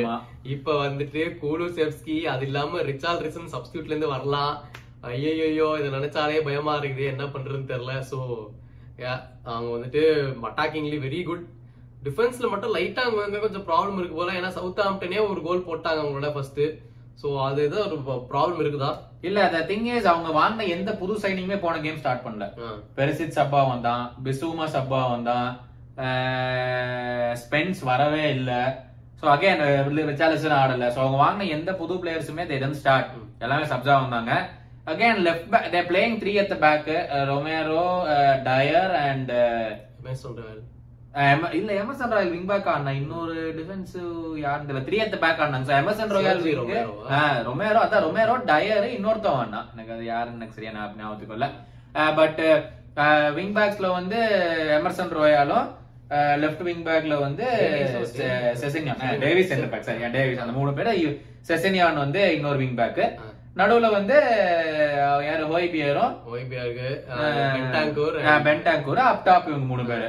இப்ப 0.53 0.75
வந்துட்டு 0.85 1.21
கூலுசெவ்ஸ்கி 1.41 2.17
அது 2.31 2.45
இல்லாம 2.49 2.81
ரிச்சால் 2.89 3.21
ரிசன் 3.25 3.53
சப்ஸ்டியூட்ல 3.53 3.93
இருந்து 3.93 4.13
வரலாம். 4.15 4.53
ஐயோ 5.11 5.67
இதை 5.79 5.89
நினைச்சாலே 5.97 6.41
பயமா 6.47 6.73
இருக்குது. 6.81 7.05
என்ன 7.13 7.23
பண்றதுன்னு 7.35 7.71
தெரியல. 7.73 7.93
சோ 8.11 8.19
அவங்க 9.51 9.69
வந்துட்டு 9.75 10.01
அட்டாக்கிங்லி 10.47 10.97
வெரி 11.05 11.21
குட் 11.29 11.45
டிஃபென்ஸ்ல 12.05 12.49
மட்டும் 12.51 12.75
லைட்டா 12.75 13.03
அங்க 13.07 13.39
கொஞ்சம் 13.45 13.67
ப்ராப்ளம் 13.69 13.99
இருக்கு 13.99 14.19
போல. 14.19 14.33
ஏன்னா 14.39 14.51
சவுத் 14.57 14.83
ஆம்டனே 14.87 15.19
ஒரு 15.31 15.41
கோல் 15.47 15.67
போட்டாங்க 15.69 16.01
அவங்களோட 16.03 16.29
ஃபர்ஸ்ட் 16.35 16.61
சோ 17.21 17.29
அது 17.47 17.59
ஏதோ 17.67 17.79
ஒரு 17.87 17.97
ப்ராப்ளம் 18.31 18.61
இருக்குதா? 18.63 18.91
இல்ல 19.27 19.39
the 19.55 19.61
thing 19.69 19.83
is 19.95 20.05
அவங்க 20.11 20.29
வாங்கின 20.37 20.67
எந்த 20.75 20.91
புது 21.01 21.15
சைனிங்குமே 21.23 21.57
போன 21.65 21.81
கேம் 21.83 21.99
ஸ்டார்ட் 22.03 22.23
பண்ணல. 22.27 22.45
பெரிசித் 22.99 23.35
சப்பா 23.39 23.61
வந்தான் 23.71 24.05
பிசுமா 24.27 24.67
சப்பா 24.75 25.01
வந்தான் 25.13 25.49
ஸ்பென்ஸ் 27.43 27.81
வரவே 27.91 28.23
இல்ல. 28.37 28.51
ஸோ 29.19 29.27
அகைன் 29.35 29.61
ரிச்சாலிசன் 30.11 30.57
ஆடல. 30.61 30.87
ஸோ 30.95 30.99
அவங்க 31.03 31.19
வாங்கின 31.25 31.49
எந்த 31.57 31.71
புது 31.81 31.95
பிளேயர்ஸுமே 32.03 32.45
தே 32.51 32.57
டென் 32.63 32.79
ஸ்டார்ட் 32.81 33.11
எல்லாமே 33.45 33.67
சப்ஜா 33.73 33.95
வந்தாங்க. 34.03 34.31
Again 34.91 35.19
left 35.27 35.49
back 35.53 35.71
they 35.75 35.81
playing 35.89 36.17
three 36.21 36.33
at 36.43 36.55
back 36.65 36.89
Romero 37.31 37.83
Dier 38.47 38.93
and 39.07 39.33
Mason 40.07 40.37
Royal 40.41 40.63
இல்ல 41.55 41.71
எமர்சன் 41.79 42.13
ராயல் 42.13 42.33
விங் 42.33 42.47
பேக் 42.49 42.67
ஆடினா 42.71 42.91
இன்னொரு 42.99 43.33
டிஃபென்ஸ் 43.57 43.95
யாருன்னு 44.43 44.67
தெரியல. 44.69 44.83
த்ரீ 44.85 44.97
அட் 45.03 45.17
பேக் 45.23 45.41
ஆடினாங்க 45.41 45.67
ஸோ 45.69 45.73
எமர்சன் 45.79 46.13
ராயல்? 46.15 46.43
ரொமேரோ 47.49 47.79
அதான் 47.81 48.05
ரொமேரோ 48.05 48.35
டயர் 48.49 48.87
இன்னொருத்தவன் 48.95 49.41
ஆடினா 49.41 49.61
எனக்கு 49.73 49.93
அது 49.95 50.05
யாருன்னு 50.07 50.39
எனக்கு 50.39 50.57
சரியா 50.57 50.71
ஞாபகத்துக்கு 50.97 51.37
இல்ல 51.37 51.49
பட் 52.19 52.41
விங் 53.37 53.53
பேக்ஸ்ல 53.57 53.87
வந்து 53.97 54.19
எமர்சன் 54.77 55.13
ரோயாலும் 55.17 55.67
லெஃப்ட் 56.41 56.63
விங் 56.67 56.85
பேக்ல 56.87 57.17
வந்து 57.25 57.45
செசன்யான் 58.61 59.03
டேவிஸ் 59.21 59.51
சென்டர் 59.51 59.71
பேக் 59.73 59.87
சரியா 59.87 60.09
டேவிஸ் 60.15 60.41
அந்த 60.45 60.55
மூணு 60.57 60.73
பேர் 60.79 60.91
செசன்யான் 61.49 62.01
வந்து 62.03 62.23
இன்னொரு 62.37 62.59
விங் 62.63 62.79
பேக் 62.79 63.03
நடுவுல 63.59 63.87
வந்து 63.93 64.17
யாரு? 65.23 65.45
ஹோய்பியரும் 65.49 66.13
ஓய்பியாருக்கு 66.31 66.89
பென்டாங்கூர் 67.55 68.17
பென்டாங்கூர் 68.45 69.01
அப் 69.05 69.25
டாப் 69.25 69.49
இவங்க 69.49 69.67
மூணு 69.71 69.83
பேரு. 69.89 70.07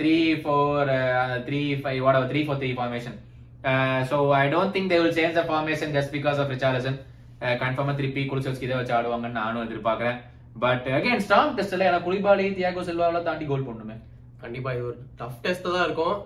Three 0.00 0.16
four 0.42 0.90
three 1.48 1.62
five 1.82 2.00
what 2.06 2.18
three 2.32 2.42
four 2.46 2.60
three 2.62 2.70
formation 2.78 3.16
so 4.10 4.16
I 4.42 4.44
don't 4.54 4.74
think 4.76 4.90
they 4.92 4.98
will 5.02 5.16
change 5.18 5.36
the 5.40 5.44
formation 5.50 5.92
just 5.96 6.14
because 6.16 6.40
of 6.42 6.52
Richarlison 6.54 6.98
கன்ஃபார்மாக 7.62 7.96
திருப்பி 8.00 8.22
குளிச்சு 8.30 8.64
இதை 8.66 8.74
வச்சு 8.80 8.94
ஆடுவாங்கன்னு 8.98 9.40
நானும் 9.42 9.64
எதிர்பார்க்குறேன். 9.66 10.18
பட் 10.64 10.84
அகைன் 10.96 11.22
ஸ்ட்ராங் 11.24 11.54
டெஸ்ட்ல 11.56 11.86
எனக்கு 11.90 12.06
குளிபாலி 12.08 12.44
தியாகோ 12.58 12.82
செல்வாவெல்லாம் 12.88 13.26
தாண்டி 13.28 13.46
கோல் 13.48 13.66
பண்ணுமே 13.68 13.96
கண்டிப்பா 14.42 14.70
இது 14.76 14.84
ஒரு 14.90 14.96
டஃப் 15.20 15.40
டெஸ்ட் 15.44 15.66
தான் 15.74 15.84
இருக்கும். 15.86 16.16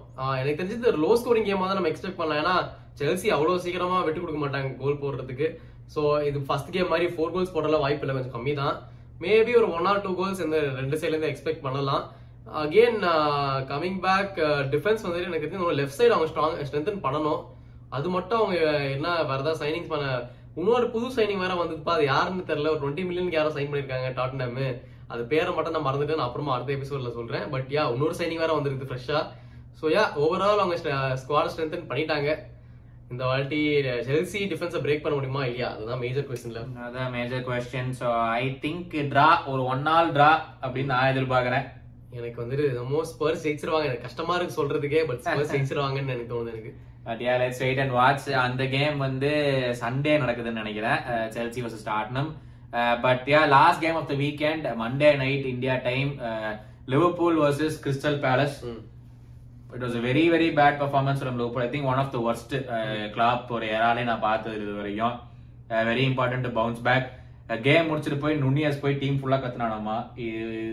எனக்கு 0.40 0.58
தெரிஞ்சு 0.60 0.76
இது 0.78 0.90
ஒரு 0.92 1.00
லோ 1.04 1.10
ஸ்கோரிங் 1.20 1.48
கேமா 1.48 1.66
தான் 1.70 1.78
நம்ம 1.78 1.90
எக்ஸ்பெக்ட் 1.92 2.20
பண்ணலாம். 2.20 2.40
ஏன்னா 2.42 2.54
செல்சி 3.00 3.28
அவ்வளோ 3.34 3.56
சீக்கிரமா 3.64 3.98
விட்டு 4.06 4.22
கொடுக்க 4.22 4.40
மாட்டாங்க 4.44 4.70
கோல் 4.82 5.00
போடுறதுக்கு. 5.02 5.48
ஸோ 5.94 6.00
இது 6.28 6.38
ஃபர்ஸ்ட் 6.46 6.72
கேம் 6.76 6.92
மாதிரி 6.92 7.06
ஃபோர் 7.14 7.34
கோல்ஸ் 7.34 7.54
போடலாம் 7.56 7.84
வாய்ப்பு 7.84 8.04
இல்லை. 8.04 8.14
கொஞ்சம் 8.16 8.36
கம்மி 8.36 8.54
தான் 8.62 8.74
மேபி 9.24 9.52
ஒரு 9.60 9.68
ஒன் 9.76 9.88
ஆர் 9.90 10.02
டூ 10.06 10.12
கோல்ஸ் 10.20 10.42
இந்த 10.46 10.58
ரெண்டு 10.80 10.98
சைட்லேருந்து 11.00 11.30
எக்ஸ்பெக்ட் 11.32 11.64
பண்ணலாம். 11.66 12.02
அகெயின் 12.62 13.00
கமிங் 13.70 14.00
பேக் 14.06 14.36
டிஃபென்ஸ் 14.74 15.04
வந்துட்டு 15.04 15.30
எனக்கு 15.30 15.46
தெரிஞ்சு 15.46 15.78
லெஃப்ட் 15.80 15.98
சைடு 16.00 16.14
அவங்க 16.16 16.28
ஸ்ட்ராங் 16.32 16.66
ஸ்ட்ரென்தன் 16.68 17.04
பண்ணணும். 17.06 17.40
அது 17.96 18.08
மட்டும் 18.16 18.40
அவங்க 18.40 18.58
என்ன 18.96 19.08
வேற 19.30 19.40
ஏதாவது 19.42 19.62
சைனிங்ஸ் 19.64 19.92
பண்ண 19.92 20.06
இன்னொரு 20.60 20.86
புது 20.94 21.08
சைனிங் 21.16 21.42
வேற 21.44 21.54
வந்துப்பா 21.62 21.92
அது 21.96 22.04
யாருன்னு 22.12 22.48
தெரியல. 22.50 22.70
ஒரு 22.74 22.80
டுவெண்ட்டி 22.82 23.04
மில்லியன் 23.08 23.36
யாரும் 23.38 23.56
சைன் 23.56 23.70
பண்ணிருக்காங்க 23.72 24.10
டாட்னம் 24.20 24.60
அது 25.12 25.22
பேரை 25.32 25.50
மட்டும் 25.56 25.74
நான் 25.74 25.86
மறந்துட்டேன் 25.88 26.18
நான் 26.20 26.28
அப்புறமா 26.28 26.54
அடுத்த 26.54 26.72
எபிசோட்ல 26.76 27.10
சொல்றேன். 27.18 27.44
பட் 27.54 27.68
யா 27.76 27.84
இன்னொரு 27.94 28.16
சைனிங் 28.20 28.42
வேற 28.44 28.52
வந்திருக்கு 28.56 28.88
ஃப்ரெஷ்ஷா 28.90 29.20
ஸோ 29.80 29.86
யா 29.94 30.04
ஓவரால் 30.24 30.62
அவங்க 30.64 30.76
ஸ்குவாட் 31.22 31.52
ஸ்ட்ரென்தன் 31.54 31.88
பண்ணிட்டாங்க. 31.90 32.30
இந்த 33.12 33.22
வாட்டி 33.30 33.60
செல்சி 34.08 34.40
டிஃபென்ஸை 34.52 34.80
பிரேக் 34.84 35.04
பண்ண 35.04 35.14
முடியுமா 35.18 35.42
இல்லையா? 35.48 35.68
அதுதான் 35.74 36.02
மேஜர் 36.04 36.28
கொஸ்டின்ல 36.30 36.62
அதான் 36.86 37.12
major 37.16 37.46
question 37.48 37.92
so 38.00 38.08
I 38.42 38.44
think 38.64 38.96
draw 39.12 39.28
ஒரு 39.52 39.62
ஒன் 39.74 39.86
ஆல் 39.94 40.12
ட்ரா 40.16 40.30
அப்படின்னு 40.62 40.92
நான் 40.94 41.10
எதிர்பார்க்குறேன். 41.12 41.66
எனக்கு 42.16 42.42
வந்துட்டு 42.42 42.66
மோஸ்ட் 42.92 43.14
ஸ்பர்ஸ் 43.14 43.42
ஜெயிச்சிருவாங்க. 43.46 43.86
எனக்கு 43.88 44.06
கஷ்டமா 44.06 44.34
இருக்கு 44.36 44.58
சொல்றதுக்கே 44.58 45.00
பட் 45.08 45.22
ஸ்பர்ஸ் 45.24 45.54
ஜெயிச்சிருவாங்கன்னு 45.54 46.14
எனக்கு 46.14 46.32
தோணுது 46.34 46.52
எனக்கு. 46.54 46.72
But 47.06 47.22
yeah 47.26 47.34
let's 47.42 47.62
wait 47.64 47.80
and 47.82 47.94
watch 47.98 48.28
அந்த 48.46 48.62
கேம் 48.76 48.96
வந்து 49.06 49.30
சண்டே 49.82 50.14
நடக்குதுன்னு 50.22 50.62
நினைக்கிறேன். 50.62 51.00
Chelsea 51.36 51.62
versus 51.64 51.88
Tottenham 51.90 52.30
but 53.04 53.26
yeah 53.34 53.42
last 53.56 53.82
game 53.84 53.98
of 54.00 54.10
the 54.12 54.16
weekend 54.24 54.66
Monday 54.82 55.10
night 55.22 55.46
India 55.54 55.76
time 55.88 56.10
Liverpool 56.94 57.38
versus 57.44 57.78
Crystal 57.86 58.18
Palace. 58.26 58.58
It 59.76 59.84
was 59.86 59.96
very 60.08 60.24
very 60.34 60.50
bad 60.58 60.78
performance 60.82 61.20
from 61.22 61.38
Liverpool 61.40 61.64
I 61.66 61.70
think 61.72 61.88
one 61.92 62.00
of 62.02 62.12
the 62.16 62.20
worst 62.28 62.54
Klopp 63.16 63.52
ஒரு 63.56 63.66
ஏராலே 63.76 64.04
நான் 64.10 64.26
பார்த்தது 64.28 64.56
இது 64.62 64.74
வரையும் 64.80 65.16
very 65.90 66.04
important 66.10 66.48
bounce 66.58 66.82
back 66.88 67.08
game 67.56 67.88
முடிச்சுட்டு 67.90 68.18
போய் 68.20 68.42
Nunez 68.42 68.80
போய் 68.80 68.94
team 68.94 69.18
ஃபுல்லா 69.20 69.36
கத்துனானாமா? 69.36 69.96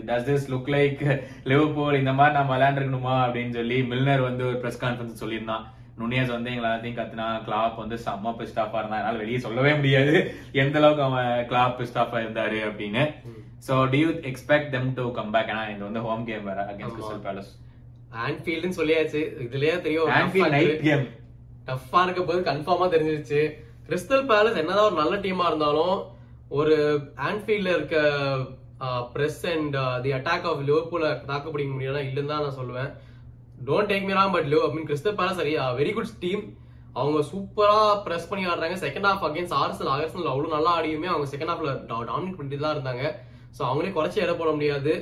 Does 0.08 0.26
this 0.28 0.46
look 0.52 0.68
like 0.74 1.22
Liverpool 1.44 1.98
இந்த 1.98 2.12
மாதிரி 2.12 2.36
நம்ம 2.36 2.56
விளையாண்டுருக்கணுமா? 2.56 3.14
அப்படின்னு 3.26 3.54
சொல்லி 3.54 3.80
மில்னர் 3.80 4.20
வந்து 4.20 4.46
ஒரு 4.46 4.56
பிரஸ் 4.56 4.84
கான்ஃபரன்ஸ் 4.84 5.22
சொல்லியிருந்தான். 5.22 5.64
நுனியஸ் 5.98 6.30
வந்து 6.30 6.50
எங்களை 6.50 6.70
எல்லாத்தையும் 6.70 6.98
கத்துனா 6.98 7.26
கிளாப் 7.46 7.76
வந்து 7.76 7.98
செம்ம 8.06 8.32
பிஸ்டாஃபா 8.40 8.78
இருந்தா 8.80 8.96
அதனால 8.96 9.16
வெளியே 9.16 9.38
சொல்லவே 9.38 9.74
முடியாது. 9.74 10.34
எந்த 10.52 10.78
அளவுக்கு 10.78 11.02
அவன் 11.02 11.46
கிளாப் 11.50 11.76
பிஸ்டாஃபா 11.78 12.18
இருந்தாரு 12.24 12.58
அப்படின்னு. 12.70 13.04
So 13.68 13.76
do 13.92 13.98
you 14.02 14.10
expect 14.30 14.74
them 14.74 14.88
to 14.94 15.10
come 15.10 15.30
back 15.30 15.48
ஏன்னா 15.48 15.74
இது 15.74 15.84
வந்து 15.84 16.00
ஹோம் 16.00 16.26
கேம் 16.26 16.44
வேற 16.44 16.74
அகேன்ஸ்ட் 16.74 16.98
கிறிஸ்டல் 16.98 17.24
பேலஸ் 17.28 17.52
ஆன்ஃபீல்டுன்னு 18.26 18.78
சொல்லியாச்சு. 18.80 19.22
இதுலயே 19.46 19.80
தெரியும். 19.80 20.08
ஆன்ஃபீல்ட் 20.08 20.48
நைட் 20.48 20.82
கேம் 20.82 21.06
டஃப்பா 21.66 22.02
இருக்க 22.02 22.22
போது 22.22 22.40
கன்ஃபார்மா 22.50 22.86
தெரிஞ்சிருச்சு. 22.96 23.40
கிறிஸ்டல் 23.88 24.28
பேலஸ் 24.32 24.60
என்னதான் 24.62 24.84
ஒரு 24.84 24.94
நல்ல 24.94 25.16
டீமா 25.16 25.46
இருந்தாலும் 25.46 26.14
ஒரு 26.58 26.74
ஆன்ஃபீல்டில் 27.28 27.74
இருக்க 27.76 27.96
press 29.14 29.40
and 29.52 29.76
the 30.04 30.10
attack 30.18 30.46
of 30.50 30.62
லிவர்பூல 30.68 31.04
தாக்கு 31.30 31.52
பிடிக்க 31.54 31.70
முடியல 31.74 32.00
இல்லைன்னு 32.08 32.32
தான் 32.32 32.44
நான் 32.46 32.58
சொல்லுவேன். 32.60 32.90
Don't 33.68 33.90
take 33.92 34.06
me 34.08 34.14
but 34.36 34.48
live 34.52 34.76
mean 34.76 34.88
Crystal 34.90 35.18
Palace 35.20 35.40
சரி 35.40 35.54
வெரி 35.80 35.92
குட் 35.96 36.12
டீம் 36.24 36.44
அவங்க 37.00 37.20
சூப்பராக 37.30 37.96
ப்ரெஸ் 38.04 38.28
பண்ணி 38.28 38.44
ஆடுறாங்க. 38.50 38.76
Second 38.84 39.08
half 39.08 39.24
against 39.28 39.56
Arsenal 39.62 39.90
Arsenal 39.94 40.30
அவ்வளோ 40.32 40.50
நல்லா 40.56 40.70
ஆடியுமே 40.78 41.08
அவங்க 41.14 41.26
செகண்ட் 41.32 41.52
ஹாஃப்ல 41.52 41.72
டாமினேட் 42.10 42.38
பண்ணிட்டு 42.38 42.64
தான் 42.64 42.76
இருந்தாங்க. 42.76 43.04
ஸோ 43.56 43.62
அவங்களே 43.68 43.92
குறைச்சி 43.96 44.18
இட 44.22 44.34
போட 44.40 44.50
முடியாது. 44.56 44.94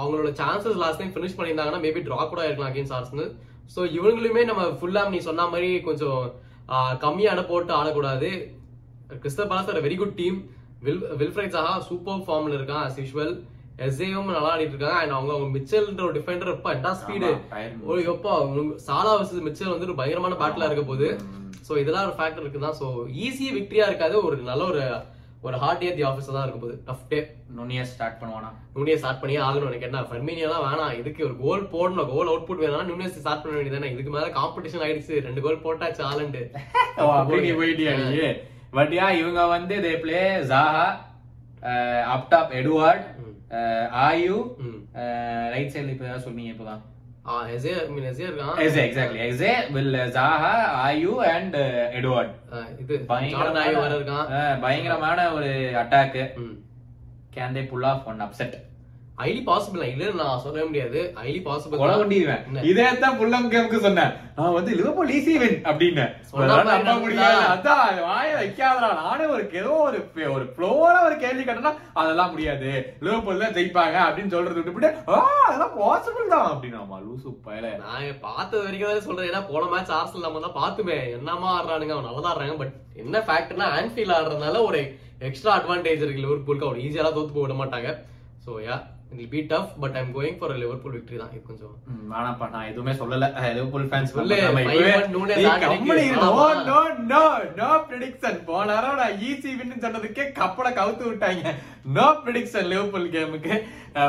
அவங்களோட 0.00 0.30
சான்சஸ் 0.40 0.80
லாஸ்ட் 0.82 1.00
டைம் 1.00 1.14
ஃபினிஷ் 1.14 1.36
பண்ணியிருந்தாங்கன்னா 1.36 1.84
மேபி 1.84 2.00
ட்ரா 2.06 2.20
கூட 2.32 2.40
இருக்கலாம் 2.46 2.72
அகேன்ஸ்ட் 2.72 2.96
ஆர்சனல் 2.98 3.30
ஸோ 3.74 3.80
இவங்களுமே 3.98 4.42
நம்ம 4.50 4.64
ஃபுல்லாக 4.80 5.12
நீ 5.14 5.18
சொன்ன 5.28 5.46
மாதிரி 5.52 5.70
கொஞ்சம் 5.86 6.20
கம்மியாக 7.04 7.42
போட்டு 7.50 7.72
ஆடக்கூடாது. 7.78 8.30
Crystal 9.22 9.50
Palace 9.50 9.84
very 9.88 9.98
good 10.02 10.16
team 10.22 10.38
will 10.86 11.02
Wilfried 11.20 11.54
Zaha 11.56 11.74
super 11.90 12.24
ஃபார்ம்ல 12.28 12.56
இருக்கான் 12.58 12.84
as 12.88 12.98
usual. 13.04 13.30
எஸ்ஏவும் 13.86 14.30
நல்லா 14.34 14.50
ஆடிட்டு 14.52 14.74
இருக்காங்க. 14.74 14.98
அண்ட் 15.00 15.14
அவங்க 15.16 15.32
அவங்க 15.34 15.48
மிச்சல்ன்ற 15.56 16.02
ஒரு 16.06 16.14
டிஃபெண்டர் 16.18 16.52
எப்ப 16.52 16.68
என்ன 16.76 16.92
ஸ்பீடு 17.00 17.30
ஒரு 17.90 18.00
எப்போ 18.12 18.30
சாலா 18.86 19.10
வர்சஸ் 19.16 19.44
மிச்சல் 19.48 19.72
வந்து 19.72 19.88
ஒரு 19.88 19.96
பயங்கரமான 19.98 20.38
பேட்டிலா 20.42 20.68
இருக்க 20.68 20.84
போகுது. 20.90 21.08
சோ 21.66 21.72
இதெல்லாம் 21.82 22.06
ஒரு 22.08 22.16
ஃபேக்டர் 22.18 22.44
இருக்குதான். 22.44 22.78
சோ 22.80 22.86
ஈஸி 23.26 23.46
விக்டரியா 23.58 23.88
இருக்காது. 23.90 24.16
ஒரு 24.28 24.36
நல்ல 24.50 24.64
ஒரு 24.72 24.82
ஒரு 25.46 25.56
ஹார்ட் 25.62 25.84
ஏ 25.86 25.90
தி 25.98 26.04
ஆஃபீஸ் 26.10 26.32
தான் 26.36 26.46
இருக்க 26.46 26.60
போகுது. 26.62 26.76
டஃப் 26.88 27.04
டே 27.10 27.18
நுனியஸ் 27.58 27.92
ஸ்டார்ட் 27.94 28.18
பண்ணுவானா? 28.20 28.50
நூனியை 28.76 28.96
ஸ்டார்ட் 29.00 29.20
பண்ணியே 29.22 29.40
ஆகணும். 29.48 29.68
எனக்கு 29.70 29.88
என்ன 29.88 30.00
ஃபர்மீனியெல்லாம் 30.10 30.64
வேணாம். 30.68 30.96
இதுக்கு 31.00 31.20
ஒரு 31.28 31.36
கோல் 31.44 31.70
போடணும். 31.74 32.10
கோல் 32.14 32.30
அவுட்புட் 32.32 32.64
வேணாம் 32.64 32.90
நூனியஸ் 32.92 33.20
ஸ்டார்ட் 33.20 33.44
பண்ண 33.44 33.56
வேண்டியதானே 33.58 33.92
இதுக்கு 33.94 34.12
மேல 34.16 34.32
காம்படிஷன் 34.40 34.84
ஆயிடுச்சு. 34.86 35.14
ரெண்டு 35.28 35.44
கோல் 35.46 35.64
போட்டாச்சு 35.66 36.04
ஆலண்டு. 36.10 36.42
பட் 38.70 38.92
யா 38.92 39.10
இவங்க 39.10 39.46
வந்து 39.46 39.76
they 39.76 40.00
play 40.00 40.20
Zaha 40.48 40.86
up 42.06 42.28
top 42.28 42.52
Edouard 42.52 43.04
Ayew. 44.06 44.36
Right 45.52 45.72
சைடுல 45.72 45.92
இப்ப 45.92 46.04
ஏதாவது 46.04 46.24
சொன்னீங்க 46.24 46.52
இப்பதான்? 46.52 46.82
ஆயு 50.84 51.10
வேற 53.76 53.94
பயங்கரமான 54.60 55.32
ஒரு 55.32 55.50
attack. 55.82 56.18
Can 57.36 57.56
they 57.56 57.68
pull 57.68 57.82
off 57.82 58.06
one 58.06 58.20
upset 58.20 58.56
highly 59.20 59.42
possible 59.48 59.82
இல்லன்னு 59.90 60.20
நான் 60.22 60.40
சொல்லவே 60.44 60.64
முடியாது. 60.70 61.00
ஹைலி 61.18 61.38
பாசிபிள் 61.46 61.80
கொலை 61.82 61.94
பண்ணிடுவேன்? 62.00 62.42
இதே 62.70 62.86
தான் 63.02 63.16
புல்லம் 63.20 63.46
கேமுக்கு 63.52 63.78
சொன்னேன். 63.84 64.10
நான் 64.38 64.56
வந்து 64.56 64.72
லிவர்பூல் 64.78 65.12
ஈஸி 65.18 65.34
வின் 65.42 65.56
அப்படின்னு. 65.70 66.04
நம்ப. 66.50 66.94
முடியாது. 67.04 67.44
அதான் 67.52 67.80
அது 67.84 68.00
வாய 68.08 68.28
வைக்காதடா. 68.40 68.88
நானே 69.04 69.26
ஒரு 69.34 69.44
ஏதோ 69.60 69.72
ஒரு 69.86 69.98
ஒரு 70.34 70.44
ஃப்ளோல 70.54 70.94
ஒரு 71.06 71.16
கேள்வி 71.22 71.44
கேட்டனா 71.44 71.72
அதெல்லாம் 72.00 72.32
முடியாது. 72.34 72.70
லிவர்பூல் 73.06 73.42
தான் 73.44 73.54
ஜெயிப்பாங்க 73.58 73.96
அப்படின்னு 74.06 74.34
சொல்றது 74.34 74.58
விட்டுவிட்டு 74.58 74.90
ஆ 75.12 75.20
அதெல்லாம் 75.46 75.74
பாசிபிள் 75.80 76.32
தான். 76.34 76.48
அப்படின்னு 76.52 76.80
ஆமா 76.82 76.98
லூசு 77.06 77.32
பயல. 77.46 77.70
நான் 77.84 78.20
பார்த்தது 78.26 78.64
வரைக்கும் 78.66 78.90
தான் 78.92 79.06
சொல்றேன். 79.08 79.30
ஏன்னா 79.30 79.42
போன 79.52 79.70
மேட்ச் 79.74 79.94
ஆர்சனல் 80.00 80.26
நம்ம 80.26 80.42
தான் 80.46 80.58
பார்த்துமே. 80.62 80.98
என்னமா 81.18 81.48
ஆடுறானுங்க? 81.54 81.96
அவன் 81.96 82.10
நல்லா 82.10 82.32
ஆடுறாங்க. 82.32 82.58
பட் 82.62 82.74
என்ன 83.04 83.22
ஃபேக்டர்னா 83.28 83.68
ஆன்ஃபீல் 83.78 84.14
ஆடுறதுனால 84.18 84.62
ஒரு 84.68 84.82
எக்ஸ்ட்ரா 85.30 85.54
அட்வான்டேஜ் 85.60 86.04
இருக்கு 86.04 86.26
லிவர்பூலுக்கு 86.26 86.68
அவ்வளவு 86.68 86.84
ஈஸியாலாம் 86.88 87.16
தோத்து 87.18 87.34
போக 87.38 87.46
விட 87.46 87.56
மாட்டாங்க. 87.62 87.90
So 88.46 88.52
yeah 88.68 88.76
it 89.22 89.30
be 89.34 89.40
tough 89.50 89.72
but 89.82 89.96
I'm 90.00 90.10
going 90.16 90.36
for 90.38 90.52
Liverpool 90.62 90.94
victory 90.96 91.18
தான். 91.20 91.32
இது 91.34 91.42
கொஞ்சம் 91.50 91.74
வேணாம்ப்பா 92.12 92.46
நான் 92.54 92.68
எதுவுமே 92.70 92.92
சொல்லல. 93.00 93.28
லிவர்பூல் 93.58 93.86
ஃபேன்ஸ் 93.92 94.14
சொல்லு, 94.16 94.36
நோ? 96.70 96.80
நோ 97.12 97.22
நோ 97.60 97.70
ப்ரெடிக்ஷன் 97.90 98.38
போன 98.50 98.78
நான் 99.00 99.20
ஈஸி 99.28 99.52
வின்னு 99.60 99.82
சொன்னதுக்கே 99.84 100.26
கப்பல 100.40 100.70
கவுத்து 100.80 101.04
விட்டாங்க. 101.10 101.54
நோ 101.98 102.06
ப்ரெடிக்ஷன் 102.24 102.70
லிவர்பூல் 102.72 103.08
கேமுக்கு 103.16 103.54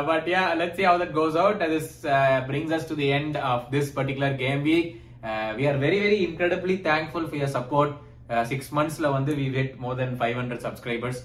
but 0.10 0.28
yeah 0.36 0.44
let's 0.62 0.76
see 0.80 0.88
how 0.90 0.98
that 1.04 1.14
goes 1.20 1.36
out. 1.44 1.60
This 1.76 1.88
uh, 2.16 2.40
brings 2.50 2.72
us 2.78 2.84
to 2.90 2.96
the 3.04 3.08
end 3.20 3.36
of 3.52 3.62
this 3.76 3.88
particular 4.00 4.32
game. 4.44 4.60
Week 4.70 4.88
uh, 5.30 5.50
we 5.60 5.64
are 5.70 5.78
very 5.86 6.00
very 6.08 6.20
incredibly 6.26 6.76
thankful 6.90 7.26
for 7.32 7.40
your 7.44 7.54
support. 7.60 7.92
Six 8.50 8.72
மந்த்ஸ்ல 8.78 9.10
வந்து 9.16 9.32
we 9.40 9.46
get 9.58 9.76
more 9.84 9.98
than 10.00 10.16
five 10.20 10.38
hundred 10.40 10.64
subscribers 10.66 11.20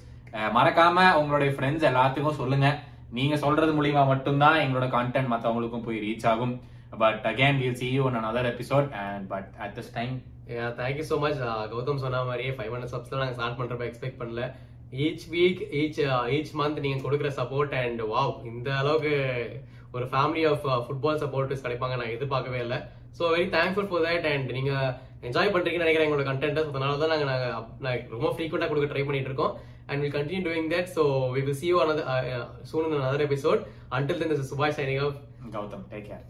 மறக்காம 0.57 1.07
உங்களுடைய 1.21 1.51
friends 1.57 1.87
எல்லாத்துக்கும் 1.89 2.39
சொல்லுங்க. 2.41 2.69
நீங்க 3.17 3.37
சொல்றது 3.45 3.73
மூலியமா 3.79 4.03
மட்டும்தான் 4.13 4.61
எங்களோட 4.65 4.87
கான்டென்ட் 4.97 5.33
மத்தவங்களுக்கும் 5.33 5.87
போய் 5.87 6.05
ரீச் 6.05 6.29
ஆகும். 6.33 6.55
But 7.03 7.25
again 7.31 7.59
we'll 7.61 7.79
see 7.81 7.91
you 7.97 8.05
other 8.31 8.49
episode 8.53 8.89
and 9.03 9.25
but 9.33 9.51
at 9.65 9.75
this 9.79 9.93
time 9.97 10.15
thank 10.49 10.77
thank you 10.81 11.05
so 11.11 11.17
much 11.25 11.39
Gautham 11.73 12.03
சொன்ன 12.05 12.23
மாதிரியே 12.29 12.53
ஃபைவ் 12.57 12.73
ஹண்ட்ரட் 12.75 12.93
சப்ஸ்ல 12.95 13.21
நாங்கள் 13.21 13.37
ஸ்டார்ட் 13.39 13.59
பண்றப்ப 13.61 13.85
எக்ஸ்பெக்ட் 13.91 14.21
பண்ணல. 14.23 14.43
Each 15.05 15.27
week 15.35 15.63
each 15.81 16.01
each 16.37 16.53
month 16.61 16.83
நீங்க 16.87 16.99
கொடுக்குற 17.05 17.29
சப்போர்ட் 17.41 17.75
அண்ட் 17.83 18.03
வாவ் 18.13 18.35
இந்த 18.53 18.71
அளவுக்கு 18.81 19.15
ஒரு 19.97 20.05
ஃபேமிலி 20.13 20.43
ஆஃப் 20.51 20.67
ஃபுட்பால் 20.87 21.23
சப்போர்ட்டர்ஸ் 21.25 21.65
கிடைப்பாங்க 21.67 21.97
நான் 22.01 22.15
எதிர்பார்க்கவே 22.17 22.61
இல்லை. 22.67 22.79
So 23.19 23.23
very 23.35 23.49
thankful 23.57 23.89
for 23.91 24.05
that 24.09 24.29
and 24.33 24.51
நீங்க 24.59 24.73
என்ஜாய் 25.29 25.53
பண்றீங்கன்னு 25.55 25.87
நினைக்கிறேன் 25.87 26.07
எங்களோட 26.09 26.27
கண்டென்ட் 26.31 26.61
அதனால 26.63 26.99
தான் 27.03 27.13
நாங்கள் 27.15 27.31
நாங்கள் 27.87 28.15
ரொம்ப 28.17 28.31
ஃப்ரீக்வெண்ட்டாக 28.35 28.71
கொடுக்க 28.73 28.89
ட்ரை 28.93 29.05
பண்ணிட்டு 29.09 29.31
இருக்கோம். 29.31 29.55
and 29.93 30.01
we'll 30.01 30.11
continue 30.11 30.43
doing 30.43 30.69
that. 30.71 30.89
So 30.89 31.33
we 31.33 31.43
will 31.43 31.55
see 31.55 31.67
you 31.67 31.81
another 31.81 32.05
uh, 32.05 32.41
uh, 32.41 32.49
soon 32.65 32.87
in 32.87 32.95
another 33.01 33.23
episode. 33.23 33.67
Until 33.91 34.19
then, 34.19 34.29
this 34.29 34.39
is 34.41 34.51
Subhash 34.51 34.77
signing 34.77 35.01
off. 35.01 35.17
Gautam, 35.51 35.89
take 35.91 36.07
care. 36.07 36.21